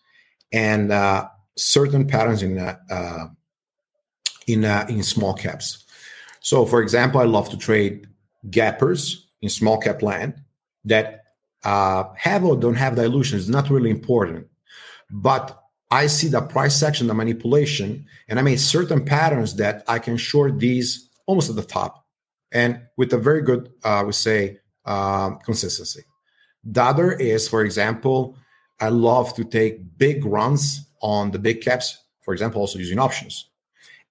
and 0.51 0.91
uh, 0.91 1.27
certain 1.55 2.07
patterns 2.07 2.43
in 2.43 2.57
uh, 2.57 2.77
uh 2.89 3.27
in 4.47 4.65
uh, 4.65 4.85
in 4.89 5.03
small 5.03 5.33
caps. 5.33 5.85
So, 6.39 6.65
for 6.65 6.81
example, 6.81 7.21
I 7.21 7.25
love 7.25 7.49
to 7.49 7.57
trade 7.57 8.07
gappers 8.49 9.27
in 9.41 9.49
small 9.49 9.77
cap 9.77 10.01
land 10.01 10.41
that 10.85 11.25
uh, 11.63 12.05
have 12.17 12.43
or 12.43 12.55
don't 12.55 12.75
have 12.75 12.95
dilution. 12.95 13.37
It's 13.37 13.47
not 13.47 13.69
really 13.69 13.91
important, 13.91 14.47
but 15.09 15.60
I 15.91 16.07
see 16.07 16.29
the 16.29 16.41
price 16.41 16.81
action, 16.81 17.07
the 17.07 17.13
manipulation, 17.13 18.05
and 18.29 18.39
I 18.39 18.41
made 18.41 18.59
certain 18.59 19.03
patterns 19.03 19.55
that 19.57 19.83
I 19.87 19.99
can 19.99 20.15
short 20.15 20.57
these 20.57 21.09
almost 21.25 21.49
at 21.49 21.57
the 21.57 21.63
top, 21.63 22.05
and 22.51 22.81
with 22.97 23.13
a 23.13 23.17
very 23.17 23.41
good, 23.41 23.71
I 23.83 24.01
would 24.03 24.15
say, 24.15 24.59
consistency. 25.43 26.03
The 26.63 26.83
other 26.83 27.11
is, 27.11 27.47
for 27.47 27.63
example, 27.63 28.37
I 28.79 28.89
love 28.89 29.35
to 29.35 29.43
take 29.43 29.97
big 29.97 30.25
runs 30.25 30.87
on 31.01 31.31
the 31.31 31.39
big 31.39 31.61
caps, 31.61 31.97
for 32.21 32.33
example, 32.33 32.61
also 32.61 32.79
using 32.79 32.99
options. 32.99 33.49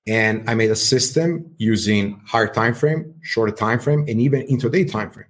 And 0.07 0.49
I 0.49 0.55
made 0.55 0.71
a 0.71 0.77
system 0.77 1.55
using 1.59 2.21
higher 2.27 2.49
time 2.49 2.75
frame, 2.75 3.15
shorter 3.23 3.53
time 3.53 3.79
frame, 3.79 4.05
and 4.09 4.21
even 4.21 4.43
intraday 4.49 4.91
time 4.91 5.11
frame. 5.11 5.27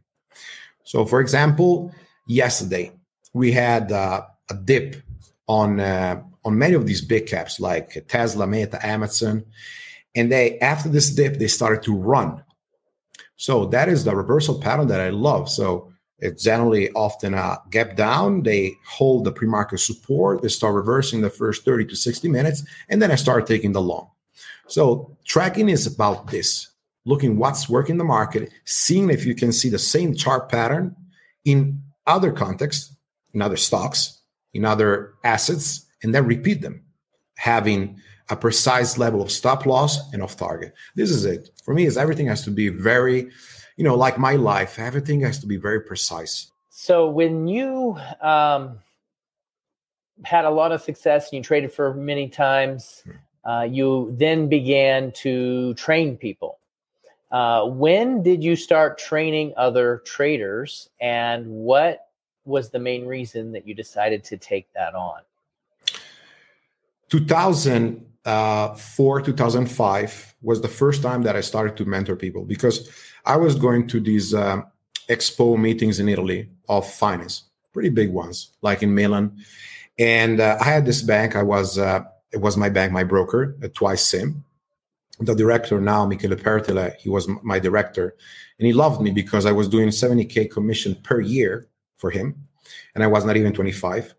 So, 0.84 1.04
for 1.04 1.20
example, 1.20 1.92
yesterday 2.26 2.92
we 3.32 3.52
had 3.52 3.92
uh, 3.92 4.22
a 4.50 4.54
dip 4.54 4.96
on 5.46 5.80
uh, 5.80 6.22
on 6.44 6.58
many 6.58 6.74
of 6.74 6.86
these 6.86 7.02
big 7.02 7.26
caps 7.26 7.60
like 7.60 8.06
Tesla, 8.08 8.46
Meta, 8.46 8.84
Amazon, 8.86 9.44
and 10.14 10.30
they 10.30 10.58
after 10.60 10.88
this 10.88 11.10
dip 11.10 11.38
they 11.38 11.48
started 11.48 11.82
to 11.84 11.96
run. 11.96 12.42
So 13.36 13.66
that 13.66 13.88
is 13.88 14.04
the 14.04 14.14
reversal 14.14 14.60
pattern 14.60 14.88
that 14.88 15.00
I 15.00 15.10
love. 15.10 15.48
So 15.48 15.92
it's 16.18 16.42
generally 16.44 16.90
often 16.92 17.32
a 17.32 17.58
gap 17.70 17.96
down. 17.96 18.42
They 18.42 18.74
hold 18.86 19.24
the 19.24 19.32
pre-market 19.32 19.78
support. 19.78 20.42
They 20.42 20.48
start 20.48 20.74
reversing 20.74 21.22
the 21.22 21.30
first 21.30 21.64
30 21.64 21.86
to 21.86 21.96
60 21.96 22.28
minutes, 22.28 22.64
and 22.90 23.00
then 23.00 23.10
I 23.10 23.14
start 23.14 23.46
taking 23.46 23.72
the 23.72 23.80
long. 23.80 24.10
So 24.66 25.16
tracking 25.24 25.68
is 25.68 25.86
about 25.86 26.28
this: 26.30 26.68
looking 27.04 27.36
what's 27.38 27.68
working 27.68 27.94
in 27.94 27.98
the 27.98 28.04
market, 28.04 28.50
seeing 28.64 29.10
if 29.10 29.24
you 29.24 29.34
can 29.34 29.52
see 29.52 29.68
the 29.68 29.78
same 29.78 30.14
chart 30.14 30.50
pattern 30.50 30.94
in 31.44 31.82
other 32.06 32.32
contexts, 32.32 32.94
in 33.32 33.40
other 33.40 33.56
stocks, 33.56 34.20
in 34.52 34.64
other 34.64 35.14
assets, 35.24 35.86
and 36.02 36.14
then 36.14 36.26
repeat 36.26 36.60
them, 36.62 36.82
having 37.36 38.00
a 38.28 38.36
precise 38.36 38.96
level 38.96 39.20
of 39.20 39.30
stop 39.30 39.66
loss 39.66 40.12
and 40.12 40.22
off 40.22 40.36
target. 40.36 40.72
This 40.94 41.10
is 41.10 41.24
it. 41.24 41.50
For 41.64 41.74
me, 41.74 41.86
is 41.86 41.96
everything 41.96 42.26
has 42.26 42.44
to 42.44 42.50
be 42.50 42.68
very 42.68 43.30
you 43.80 43.84
know, 43.84 43.94
like 43.94 44.18
my 44.18 44.34
life, 44.34 44.78
everything 44.78 45.22
has 45.22 45.38
to 45.38 45.46
be 45.46 45.56
very 45.56 45.80
precise. 45.80 46.52
So 46.68 47.08
when 47.08 47.48
you 47.48 47.98
um, 48.20 48.78
had 50.22 50.44
a 50.44 50.50
lot 50.50 50.70
of 50.70 50.82
success 50.82 51.30
and 51.30 51.38
you 51.38 51.42
traded 51.42 51.72
for 51.72 51.94
many 51.94 52.28
times, 52.28 53.02
hmm. 53.04 53.48
uh, 53.50 53.62
you 53.62 54.14
then 54.18 54.50
began 54.50 55.12
to 55.12 55.72
train 55.74 56.18
people. 56.18 56.58
Uh, 57.30 57.64
when 57.64 58.22
did 58.22 58.44
you 58.44 58.54
start 58.54 58.98
training 58.98 59.54
other 59.56 60.02
traders, 60.04 60.90
and 61.00 61.46
what 61.46 62.08
was 62.44 62.68
the 62.68 62.78
main 62.78 63.06
reason 63.06 63.50
that 63.52 63.66
you 63.66 63.72
decided 63.72 64.22
to 64.24 64.36
take 64.36 64.70
that 64.74 64.94
on? 64.94 65.20
2004, 67.10 69.20
2005 69.20 70.34
was 70.42 70.60
the 70.60 70.68
first 70.68 71.02
time 71.02 71.22
that 71.22 71.36
I 71.36 71.40
started 71.40 71.76
to 71.76 71.84
mentor 71.84 72.16
people 72.16 72.44
because 72.44 72.90
I 73.24 73.36
was 73.36 73.54
going 73.54 73.86
to 73.88 74.00
these 74.00 74.32
uh, 74.32 74.62
expo 75.08 75.58
meetings 75.58 76.00
in 76.00 76.08
Italy 76.08 76.48
of 76.68 76.88
finance, 76.88 77.44
pretty 77.72 77.90
big 77.90 78.10
ones, 78.10 78.52
like 78.62 78.82
in 78.82 78.94
Milan. 78.94 79.36
And 79.98 80.40
uh, 80.40 80.56
I 80.60 80.64
had 80.64 80.86
this 80.86 81.02
bank. 81.02 81.36
I 81.36 81.42
was 81.42 81.78
uh, 81.78 82.04
it 82.32 82.40
was 82.40 82.56
my 82.56 82.68
bank, 82.68 82.92
my 82.92 83.04
broker, 83.04 83.56
uh, 83.62 83.68
Twice 83.74 84.06
Sim. 84.06 84.44
The 85.18 85.34
director 85.34 85.80
now, 85.80 86.06
Michele 86.06 86.36
Pertile, 86.36 86.96
he 86.96 87.10
was 87.10 87.28
my 87.42 87.58
director, 87.58 88.16
and 88.58 88.66
he 88.66 88.72
loved 88.72 89.02
me 89.02 89.10
because 89.10 89.44
I 89.44 89.52
was 89.52 89.68
doing 89.68 89.88
70k 89.88 90.50
commission 90.50 90.94
per 90.94 91.20
year 91.20 91.68
for 91.98 92.10
him, 92.10 92.46
and 92.94 93.04
I 93.04 93.06
was 93.06 93.26
not 93.26 93.36
even 93.36 93.52
25. 93.52 94.14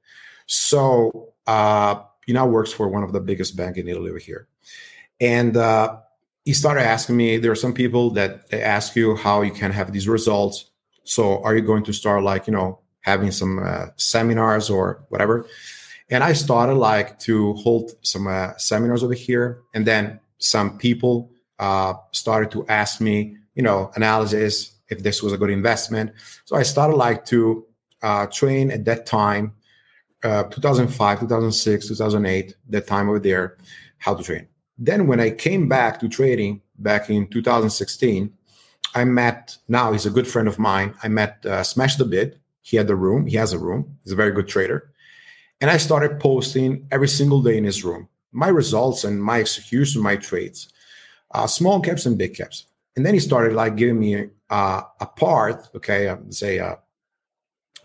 So 0.46 1.34
uh, 1.48 2.04
he 2.26 2.34
now 2.34 2.48
works 2.48 2.72
for 2.72 2.88
one 2.88 3.04
of 3.04 3.14
the 3.14 3.20
biggest 3.20 3.56
bank 3.56 3.78
in 3.78 3.88
Italy 3.88 4.10
over 4.10 4.20
here, 4.20 4.48
and 5.20 5.58
uh, 5.58 5.98
he 6.46 6.54
started 6.54 6.82
asking 6.82 7.18
me 7.18 7.38
there 7.38 7.52
are 7.52 7.56
some 7.56 7.74
people 7.74 8.10
that 8.12 8.50
they 8.50 8.62
ask 8.62 8.96
you 8.96 9.16
how 9.16 9.42
you 9.42 9.52
can 9.52 9.72
have 9.72 9.92
these 9.92 10.08
results. 10.08 10.72
So 11.04 11.44
are 11.44 11.56
you 11.56 11.62
going 11.62 11.84
to 11.86 11.94
start 11.94 12.24
like 12.24 12.48
you 12.48 12.54
know 12.54 12.80
having 13.02 13.32
some 13.32 13.60
uh, 13.60 13.88
seminars 13.98 14.70
or 14.70 15.04
whatever? 15.10 15.48
And 16.10 16.24
i 16.26 16.34
started 16.34 16.76
like 16.76 17.20
to 17.20 17.54
hold 17.54 17.92
some 18.02 18.28
uh, 18.28 18.58
seminars 18.58 19.04
over 19.04 19.14
here. 19.14 19.62
And 19.74 19.88
then 19.88 20.20
some 20.40 20.78
people 20.78 21.32
uh, 21.60 21.94
started 22.12 22.52
to 22.52 22.66
ask 22.68 23.00
me 23.00 23.38
you 23.56 23.64
know 23.64 23.92
analysis 23.96 24.72
if 24.90 25.04
this 25.04 25.24
was 25.24 25.34
a 25.34 25.38
good 25.38 25.50
investment. 25.50 26.12
So 26.46 26.56
i 26.56 26.64
started 26.64 26.96
like 26.96 27.26
to 27.26 27.66
uh, 28.02 28.26
train 28.28 28.72
at 28.72 28.86
that 28.86 29.06
time 29.06 29.54
uh, 30.24 30.44
2005 30.44 31.20
2006 31.22 31.88
2008 31.88 32.56
that 32.70 32.88
time 32.88 33.10
over 33.10 33.20
there 33.20 33.58
how 33.98 34.14
to 34.14 34.24
train 34.24 34.48
then 34.84 35.06
when 35.06 35.20
I 35.20 35.30
came 35.30 35.70
back 35.70 36.00
to 36.00 36.10
trading 36.10 36.60
back 36.80 37.10
in 37.10 37.28
2016, 37.28 38.34
I 38.96 39.06
met 39.06 39.58
now 39.68 39.92
he's 39.92 40.08
a 40.08 40.10
good 40.10 40.28
friend 40.28 40.48
of 40.48 40.58
mine. 40.58 40.96
I 41.04 41.08
met 41.08 41.46
uh, 41.46 41.62
Smash 41.62 41.98
the 41.98 42.06
Bid. 42.06 42.40
He 42.62 42.78
had 42.78 42.88
the 42.88 42.96
room. 42.96 43.28
He 43.28 43.38
has 43.38 43.54
a 43.54 43.60
room. 43.60 43.98
He's 44.04 44.14
a 44.14 44.16
very 44.16 44.32
good 44.32 44.48
trader. 44.48 44.92
And 45.62 45.70
I 45.70 45.78
started 45.78 46.20
posting 46.20 46.88
every 46.92 47.08
single 47.08 47.44
day 47.44 47.58
in 47.58 47.64
his 47.64 47.84
room 47.84 48.10
my 48.34 48.48
results 48.48 49.04
and 49.04 49.22
my 49.22 49.42
execution, 49.42 50.02
my 50.02 50.16
trades, 50.16 50.70
uh, 51.32 51.46
small 51.46 51.80
caps 51.82 52.06
and 52.06 52.18
big 52.18 52.34
caps. 52.34 52.66
And 52.96 53.06
then 53.06 53.14
he 53.14 53.20
started 53.20 53.54
like 53.54 53.76
giving 53.76 54.00
me 54.00 54.30
uh, 54.50 54.82
a 55.00 55.06
part, 55.06 55.70
okay, 55.76 56.08
uh, 56.08 56.18
say 56.30 56.58
uh, 56.60 56.76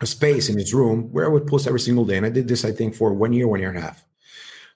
a 0.00 0.06
space 0.06 0.48
in 0.48 0.58
his 0.58 0.74
room 0.74 1.12
where 1.12 1.24
I 1.24 1.28
would 1.28 1.46
post 1.46 1.66
every 1.66 1.80
single 1.80 2.04
day. 2.04 2.16
And 2.16 2.26
I 2.26 2.30
did 2.30 2.48
this, 2.48 2.64
I 2.64 2.72
think, 2.72 2.94
for 2.94 3.14
one 3.14 3.32
year, 3.32 3.48
one 3.48 3.60
year 3.60 3.70
and 3.70 3.78
a 3.78 3.82
half. 3.82 4.04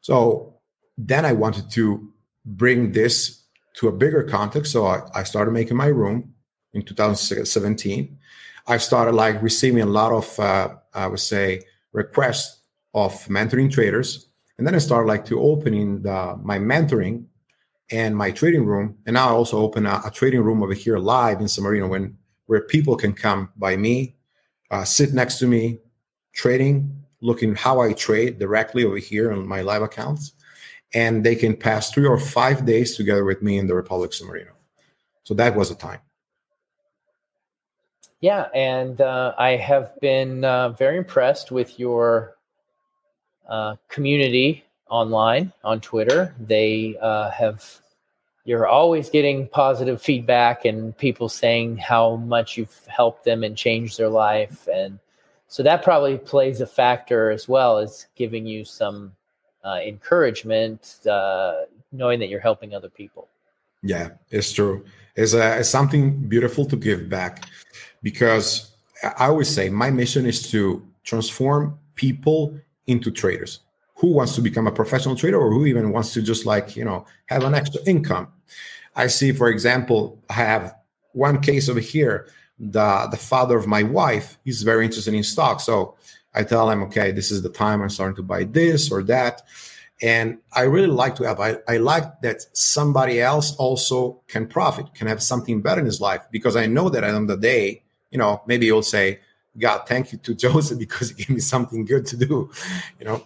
So 0.01 0.55
then 0.97 1.25
I 1.25 1.33
wanted 1.33 1.71
to 1.73 2.13
bring 2.45 2.93
this 2.93 3.43
to 3.75 3.89
a 3.89 3.93
bigger 3.93 4.23
context. 4.23 4.73
So 4.73 4.87
I, 4.87 5.03
I 5.15 5.23
started 5.25 5.53
making 5.53 5.77
my 5.77 5.87
room 5.87 6.35
in 6.73 6.83
2017. 6.83 8.19
I 8.67 8.77
started 8.79 9.13
like 9.13 9.43
receiving 9.43 9.83
a 9.83 9.87
lot 9.87 10.13
of, 10.13 10.41
uh, 10.41 10.75
I 10.95 11.07
would 11.07 11.21
say, 11.21 11.63
requests 11.93 12.61
of 12.95 13.13
mentoring 13.27 13.71
traders. 13.71 14.29
And 14.59 14.67
then 14.67 14.75
I 14.75 14.79
started 14.79 15.09
like 15.09 15.25
to 15.27 15.41
opening 15.41 16.03
the, 16.03 16.39
my 16.43 16.59
mentoring 16.59 17.25
and 17.91 18.17
my 18.17 18.31
trading 18.31 18.65
room. 18.65 18.99
And 19.07 19.15
now 19.15 19.29
I 19.29 19.33
also 19.33 19.59
open 19.59 19.87
a, 19.87 20.01
a 20.07 20.11
trading 20.11 20.43
room 20.43 20.63
over 20.63 20.75
here 20.75 20.99
live 20.99 21.41
in 21.41 21.49
San 21.49 21.65
Marino 21.65 21.89
when 21.89 22.17
where 22.47 22.63
people 22.63 22.97
can 22.97 23.13
come 23.13 23.49
by 23.57 23.77
me, 23.77 24.17
uh, 24.71 24.85
sit 24.85 25.13
next 25.13 25.39
to 25.39 25.47
me, 25.47 25.79
trading, 26.33 27.05
looking 27.21 27.55
how 27.55 27.81
I 27.81 27.93
trade 27.93 28.39
directly 28.39 28.85
over 28.85 28.99
here 28.99 29.33
on 29.33 29.47
my 29.47 29.63
live 29.63 29.83
accounts. 29.83 30.33
And 30.93 31.25
they 31.25 31.37
can 31.37 31.57
pass 31.57 31.93
three 31.93 32.07
or 32.07 32.19
five 32.19 32.67
days 32.67 32.97
together 32.97 33.25
with 33.25 33.43
me 33.43 33.59
in 33.59 33.69
the 33.69 33.75
Republic 33.75 34.13
of 34.21 34.27
Marino. 34.27 34.53
So 35.23 35.35
that 35.35 35.55
was 35.55 35.71
a 35.71 35.77
time. 35.77 36.01
Yeah, 38.21 38.49
and 38.55 39.01
uh, 39.01 39.33
I 39.39 39.51
have 39.51 39.99
been 40.01 40.45
uh, 40.45 40.71
very 40.71 40.99
impressed 40.99 41.51
with 41.51 41.79
your 41.79 42.37
uh, 43.49 43.77
community 43.89 44.65
online 44.91 45.53
on 45.65 45.81
Twitter. 45.81 46.35
They 46.39 46.97
uh, 47.01 47.31
have 47.31 47.81
you're 48.45 48.67
always 48.67 49.11
getting 49.11 49.49
positive 49.49 50.01
feedback 50.01 50.65
and 50.65 50.97
people 50.97 51.29
saying 51.29 51.77
how 51.77 52.17
much 52.17 52.57
you've 52.57 52.87
helped 52.87 53.25
them 53.25 53.45
and 53.45 53.57
changed 53.57 53.99
their 53.99 54.09
life. 54.09 54.67
And 54.73 54.99
so 55.47 55.63
that 55.63 55.83
probably 55.83 56.17
plays 56.19 56.61
a 56.61 56.67
factor 56.67 57.31
as 57.31 57.49
well 57.49 57.79
as 57.79 58.07
giving 58.17 58.47
you 58.47 58.65
some 58.65 59.13
uh, 59.65 59.79
encouragement 59.85 60.97
uh, 61.09 61.63
knowing 61.93 62.19
that 62.21 62.29
you're 62.29 62.41
helping 62.41 62.75
other 62.75 62.89
people. 62.89 63.29
Yeah 63.83 64.11
it's 64.31 64.53
true. 64.53 64.85
It's, 65.17 65.35
a, 65.35 65.59
it's 65.59 65.69
something 65.69 66.29
beautiful 66.29 66.65
to 66.67 66.77
give 66.77 67.09
back 67.09 67.45
because 68.03 68.73
i 69.03 69.27
always 69.27 69.49
say 69.49 69.69
my 69.69 69.91
mission 69.91 70.27
is 70.27 70.51
to 70.51 70.87
transform 71.05 71.79
people 71.95 72.59
into 72.87 73.11
traders 73.11 73.61
who 74.01 74.09
wants 74.15 74.35
to 74.35 74.41
become 74.41 74.67
a 74.67 74.73
professional 74.73 75.15
trader 75.15 75.39
or 75.39 75.53
who 75.53 75.67
even 75.67 75.93
wants 75.93 76.15
to 76.15 76.23
just 76.23 76.47
like 76.47 76.75
you 76.75 76.85
know 76.85 77.05
have 77.27 77.45
an 77.45 77.55
extra 77.55 77.83
income. 77.87 78.29
I 78.97 79.07
see 79.07 79.33
for 79.33 79.49
example 79.49 80.19
i 80.31 80.35
have 80.35 80.75
one 81.13 81.41
case 81.41 81.69
over 81.69 81.81
here. 81.81 82.29
The 82.59 83.09
the 83.11 83.17
father 83.17 83.57
of 83.57 83.67
my 83.67 83.83
wife 83.83 84.39
he's 84.45 84.63
very 84.63 84.85
interested 84.85 85.15
in 85.15 85.23
stock 85.23 85.61
so 85.61 85.97
i 86.35 86.43
tell 86.43 86.69
him 86.71 86.83
okay 86.85 87.11
this 87.11 87.31
is 87.31 87.41
the 87.43 87.49
time 87.49 87.81
i'm 87.81 87.89
starting 87.89 88.17
to 88.17 88.23
buy 88.23 88.45
this 88.45 88.91
or 88.91 89.03
that. 89.05 89.43
And 90.03 90.39
i 90.53 90.63
really 90.63 90.95
like 91.03 91.15
to 91.17 91.25
have 91.25 91.41
i, 91.41 91.57
I 91.69 91.77
like 91.77 92.07
that 92.23 92.39
somebody 92.53 93.21
else 93.21 93.55
also 93.57 94.21
can 94.29 94.47
profit 94.47 94.95
can 94.95 95.07
have 95.09 95.23
something 95.23 95.61
better 95.63 95.81
in 95.81 95.87
his 95.87 96.01
life 96.01 96.23
because 96.31 96.57
i 96.57 96.67
know 96.67 96.89
that 96.91 97.05
at 97.05 97.11
the 97.11 97.17
end 97.17 97.31
of 97.31 97.37
the 97.37 97.49
day 97.49 97.83
you 98.11 98.19
know 98.19 98.43
maybe 98.47 98.67
he'll 98.67 98.83
say 98.83 99.21
god 99.59 99.87
thank 99.87 100.13
you 100.13 100.19
to 100.19 100.35
joseph 100.45 100.79
because 100.79 101.11
he 101.11 101.17
gave 101.21 101.31
me 101.31 101.41
something 101.41 101.85
good 101.85 102.05
to 102.07 102.17
do 102.17 102.51
you 102.99 103.07
know 103.07 103.23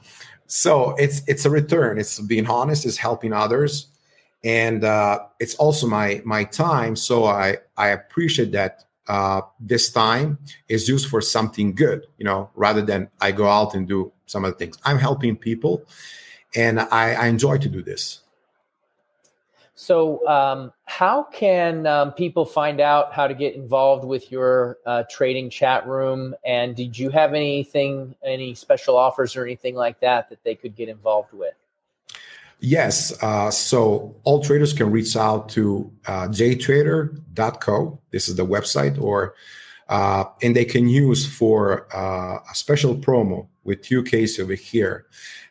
so 0.47 0.95
it's 0.97 1.23
it's 1.27 1.45
a 1.45 1.51
return. 1.51 1.99
It's 1.99 2.21
being 2.21 2.47
honest 2.47 2.87
it's 2.87 2.97
helping 2.97 3.33
others 3.33 3.89
and 4.45 4.85
uh, 4.85 5.21
it's 5.41 5.55
also 5.57 5.87
my 5.87 6.21
my 6.25 6.45
time. 6.45 6.97
So 6.97 7.25
i 7.25 7.57
i 7.77 7.89
appreciate 7.89 8.53
that 8.53 8.85
uh, 9.09 9.43
this 9.61 9.91
time 9.91 10.39
is 10.69 10.89
used 10.89 11.09
for 11.09 11.21
something 11.21 11.75
good 11.75 12.07
you 12.17 12.25
know 12.25 12.49
rather 12.55 12.81
than 12.81 13.11
i 13.21 13.31
go 13.31 13.47
out 13.47 13.75
and 13.75 13.87
do 13.87 14.11
some 14.27 14.45
other 14.45 14.55
things. 14.55 14.79
I'm 14.85 14.99
helping 14.99 15.37
people 15.37 15.83
and 16.55 16.81
i, 16.81 17.13
I 17.13 17.27
enjoy 17.27 17.59
to 17.59 17.69
do 17.69 17.83
this 17.83 18.24
so, 19.77 20.27
um, 20.29 20.73
how 20.85 21.25
can 21.25 21.85
um, 21.87 22.13
people 22.13 22.45
find 22.45 22.81
out 22.81 23.13
how 23.13 23.27
to 23.27 23.35
get 23.35 23.57
involved 23.57 24.05
with 24.05 24.31
your 24.31 24.79
uh, 24.87 25.03
trading 25.11 25.51
chat 25.51 25.85
room? 25.87 26.35
And 26.47 26.77
did 26.77 26.97
you 26.97 27.11
have 27.11 27.35
anything, 27.35 28.15
any 28.25 28.55
special 28.55 28.97
offers 28.97 29.35
or 29.35 29.45
anything 29.45 29.75
like 29.75 29.99
that 30.01 30.31
that 30.31 30.45
they 30.45 30.55
could 30.55 30.77
get 30.77 30.89
involved 30.89 31.33
with? 31.33 31.55
Yes. 32.61 33.21
Uh, 33.21 33.51
so, 33.51 34.15
all 34.23 34.45
traders 34.45 34.73
can 34.73 34.93
reach 34.93 35.17
out 35.17 35.49
to 35.51 35.91
uh, 36.07 36.29
jtrader.co. 36.29 38.01
This 38.13 38.29
is 38.29 38.37
the 38.37 38.47
website, 38.47 39.01
or 39.03 39.35
uh, 39.89 40.25
and 40.41 40.55
they 40.55 40.65
can 40.65 40.89
use 40.89 41.27
for 41.27 41.89
uh, 41.95 42.39
a 42.49 42.55
special 42.55 42.95
promo 42.95 43.49
with 43.65 43.91
you 43.91 44.05
Casey 44.05 44.41
over 44.41 44.55
here. 44.55 45.07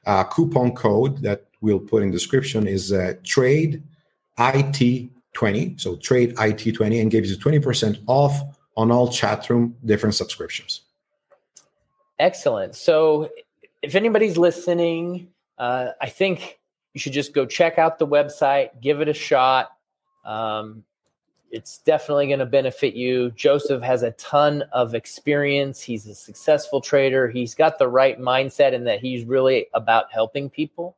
Uh, 0.05 0.23
coupon 0.23 0.71
code 0.71 1.21
that 1.23 1.45
we'll 1.59 1.79
put 1.79 2.03
in 2.03 2.11
description 2.11 2.67
is 2.67 2.93
uh, 2.93 3.13
trade 3.23 3.83
IT20. 4.37 5.79
So 5.79 5.95
trade 5.97 6.35
IT20 6.35 7.01
and 7.01 7.11
gives 7.11 7.29
you 7.29 7.37
20% 7.37 8.01
off 8.07 8.39
on 8.75 8.91
all 8.91 9.07
chatroom 9.09 9.73
different 9.85 10.15
subscriptions. 10.15 10.81
Excellent. 12.19 12.75
So 12.75 13.29
if 13.81 13.95
anybody's 13.95 14.37
listening, 14.37 15.27
uh, 15.57 15.89
I 16.01 16.09
think 16.09 16.59
you 16.93 16.99
should 16.99 17.13
just 17.13 17.33
go 17.33 17.45
check 17.45 17.77
out 17.77 17.99
the 17.99 18.07
website, 18.07 18.69
give 18.81 19.01
it 19.01 19.07
a 19.07 19.13
shot. 19.13 19.71
Um, 20.23 20.83
it's 21.51 21.77
definitely 21.79 22.27
going 22.27 22.39
to 22.39 22.47
benefit 22.47 22.95
you. 22.95 23.29
Joseph 23.31 23.83
has 23.83 24.01
a 24.01 24.11
ton 24.11 24.63
of 24.71 24.95
experience. 24.95 25.81
He's 25.81 26.07
a 26.07 26.15
successful 26.15 26.81
trader. 26.81 27.29
He's 27.29 27.53
got 27.53 27.77
the 27.77 27.87
right 27.87 28.19
mindset 28.19 28.73
in 28.73 28.85
that 28.85 29.01
he's 29.01 29.23
really 29.25 29.67
about 29.73 30.11
helping 30.11 30.49
people. 30.49 30.95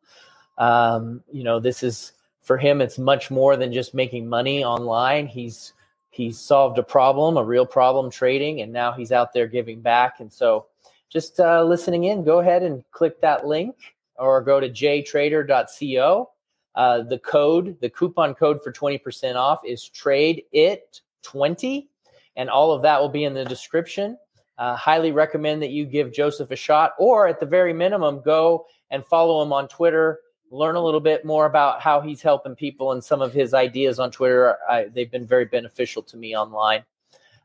Um, 0.57 1.23
you 1.29 1.43
know, 1.43 1.59
this 1.59 1.83
is 1.83 2.13
for 2.45 2.57
him 2.59 2.79
it's 2.79 2.99
much 2.99 3.31
more 3.31 3.57
than 3.57 3.73
just 3.73 3.93
making 3.93 4.29
money 4.29 4.63
online. 4.63 5.25
He's 5.27 5.73
he's 6.11 6.39
solved 6.39 6.77
a 6.77 6.83
problem 6.83 7.35
a 7.35 7.43
real 7.43 7.65
problem 7.65 8.09
trading 8.09 8.61
and 8.61 8.71
now 8.71 8.93
he's 8.93 9.11
out 9.11 9.33
there 9.33 9.47
giving 9.47 9.81
back. 9.81 10.19
And 10.21 10.31
so 10.31 10.67
just 11.09 11.39
uh, 11.39 11.63
listening 11.63 12.05
in 12.05 12.23
go 12.23 12.39
ahead 12.39 12.63
and 12.63 12.83
click 12.91 13.19
that 13.21 13.47
link 13.47 13.75
or 14.17 14.41
go 14.41 14.59
to 14.59 14.69
jtrader.co 14.69 16.29
uh, 16.75 17.01
the 17.01 17.19
code 17.19 17.77
the 17.81 17.89
coupon 17.89 18.35
code 18.35 18.63
for 18.63 18.71
20% 18.71 19.35
off 19.35 19.61
is 19.65 19.89
trade 19.89 20.43
it 20.51 21.01
20 21.23 21.89
and 22.35 22.49
all 22.49 22.71
of 22.71 22.83
that 22.83 23.01
will 23.01 23.09
be 23.09 23.23
in 23.23 23.33
the 23.33 23.45
description. 23.45 24.17
Uh, 24.57 24.75
highly 24.75 25.11
recommend 25.11 25.61
that 25.63 25.71
you 25.71 25.85
give 25.85 26.13
joseph 26.13 26.51
a 26.51 26.55
shot 26.55 26.93
or 26.99 27.27
at 27.27 27.39
the 27.39 27.45
very 27.45 27.73
minimum 27.73 28.21
go 28.23 28.67
and 28.91 29.03
follow 29.03 29.41
him 29.41 29.51
on 29.51 29.67
twitter 29.67 30.19
learn 30.51 30.75
a 30.75 30.83
little 30.83 30.99
bit 30.99 31.25
more 31.25 31.45
about 31.45 31.81
how 31.81 32.01
he's 32.01 32.21
helping 32.21 32.55
people 32.55 32.91
and 32.91 33.03
some 33.03 33.21
of 33.21 33.33
his 33.33 33.53
ideas 33.53 33.99
on 33.99 34.11
Twitter. 34.11 34.57
I, 34.69 34.85
they've 34.85 35.09
been 35.09 35.25
very 35.25 35.45
beneficial 35.45 36.03
to 36.03 36.17
me 36.17 36.35
online. 36.35 36.83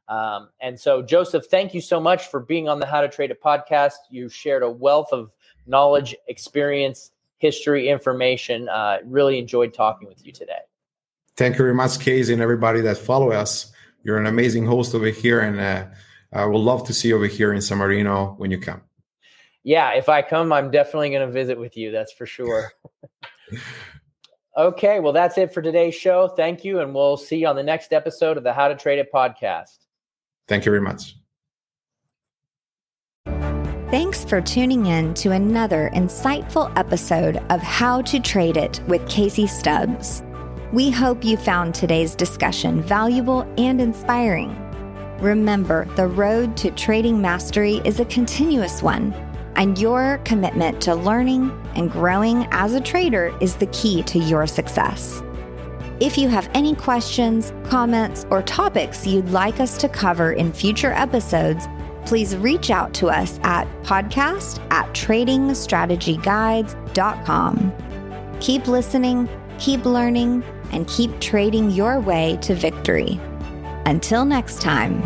Um, 0.08 0.48
and 0.60 0.78
so, 0.78 1.02
Joseph, 1.02 1.46
thank 1.46 1.72
you 1.72 1.80
so 1.80 2.00
much 2.00 2.26
for 2.26 2.40
being 2.40 2.68
on 2.68 2.80
the 2.80 2.86
How 2.86 3.00
to 3.00 3.08
Trade 3.08 3.30
It 3.30 3.42
podcast. 3.42 3.94
You 4.10 4.28
shared 4.28 4.62
a 4.62 4.70
wealth 4.70 5.08
of 5.12 5.34
knowledge, 5.66 6.16
experience, 6.26 7.12
history, 7.38 7.88
information. 7.88 8.68
Uh, 8.68 8.98
really 9.04 9.38
enjoyed 9.38 9.72
talking 9.72 10.08
with 10.08 10.26
you 10.26 10.32
today. 10.32 10.58
Thank 11.36 11.54
you 11.54 11.58
very 11.58 11.74
much, 11.74 12.00
Casey, 12.00 12.32
and 12.32 12.42
everybody 12.42 12.80
that 12.82 12.98
follow 12.98 13.30
us. 13.30 13.72
You're 14.02 14.18
an 14.18 14.26
amazing 14.26 14.66
host 14.66 14.94
over 14.94 15.06
here, 15.06 15.40
and 15.40 15.60
uh, 15.60 15.86
I 16.32 16.44
would 16.44 16.58
love 16.58 16.86
to 16.88 16.92
see 16.92 17.08
you 17.08 17.16
over 17.16 17.26
here 17.26 17.52
in 17.52 17.60
San 17.60 17.78
Marino 17.78 18.34
when 18.36 18.50
you 18.50 18.58
come 18.58 18.82
yeah, 19.62 19.92
if 19.92 20.08
I 20.08 20.22
come, 20.22 20.52
I'm 20.52 20.70
definitely 20.70 21.10
going 21.10 21.26
to 21.26 21.32
visit 21.32 21.58
with 21.58 21.76
you. 21.76 21.90
That's 21.90 22.12
for 22.12 22.26
sure. 22.26 22.72
okay, 24.56 25.00
well, 25.00 25.12
that's 25.12 25.36
it 25.36 25.52
for 25.52 25.60
today's 25.60 25.94
show. 25.94 26.28
Thank 26.28 26.64
you, 26.64 26.80
and 26.80 26.94
we'll 26.94 27.16
see 27.16 27.38
you 27.38 27.46
on 27.46 27.56
the 27.56 27.62
next 27.62 27.92
episode 27.92 28.36
of 28.36 28.44
the 28.44 28.52
How 28.52 28.68
to 28.68 28.74
Trade 28.74 28.98
It 28.98 29.12
podcast. 29.12 29.78
Thank 30.48 30.64
you 30.64 30.72
very 30.72 30.82
much. 30.82 31.16
Thanks 33.90 34.24
for 34.24 34.40
tuning 34.40 34.86
in 34.86 35.14
to 35.14 35.32
another 35.32 35.90
insightful 35.94 36.72
episode 36.76 37.38
of 37.50 37.60
How 37.60 38.00
to 38.02 38.20
Trade 38.20 38.56
It 38.56 38.80
with 38.86 39.06
Casey 39.08 39.46
Stubbs. 39.46 40.22
We 40.72 40.90
hope 40.90 41.24
you 41.24 41.36
found 41.36 41.74
today's 41.74 42.14
discussion 42.14 42.82
valuable 42.82 43.42
and 43.58 43.80
inspiring. 43.80 44.56
Remember, 45.18 45.86
the 45.96 46.06
road 46.06 46.56
to 46.58 46.70
trading 46.70 47.20
mastery 47.20 47.82
is 47.84 47.98
a 47.98 48.04
continuous 48.04 48.80
one 48.80 49.12
and 49.60 49.78
your 49.78 50.18
commitment 50.24 50.80
to 50.80 50.92
learning 50.94 51.50
and 51.74 51.92
growing 51.92 52.48
as 52.50 52.72
a 52.72 52.80
trader 52.80 53.36
is 53.42 53.56
the 53.56 53.66
key 53.66 54.02
to 54.04 54.18
your 54.18 54.46
success. 54.46 55.22
If 56.00 56.16
you 56.16 56.28
have 56.28 56.48
any 56.54 56.74
questions, 56.74 57.52
comments, 57.68 58.24
or 58.30 58.40
topics 58.42 59.06
you'd 59.06 59.28
like 59.28 59.60
us 59.60 59.76
to 59.76 59.86
cover 59.86 60.32
in 60.32 60.50
future 60.50 60.92
episodes, 60.92 61.68
please 62.06 62.34
reach 62.38 62.70
out 62.70 62.94
to 62.94 63.08
us 63.08 63.38
at 63.42 63.68
podcast 63.82 64.66
at 64.72 64.88
tradingstrategyguides.com. 64.94 67.72
Keep 68.40 68.66
listening, 68.66 69.28
keep 69.58 69.84
learning, 69.84 70.42
and 70.72 70.88
keep 70.88 71.20
trading 71.20 71.70
your 71.70 72.00
way 72.00 72.38
to 72.40 72.54
victory. 72.54 73.20
Until 73.84 74.24
next 74.24 74.62
time. 74.62 75.02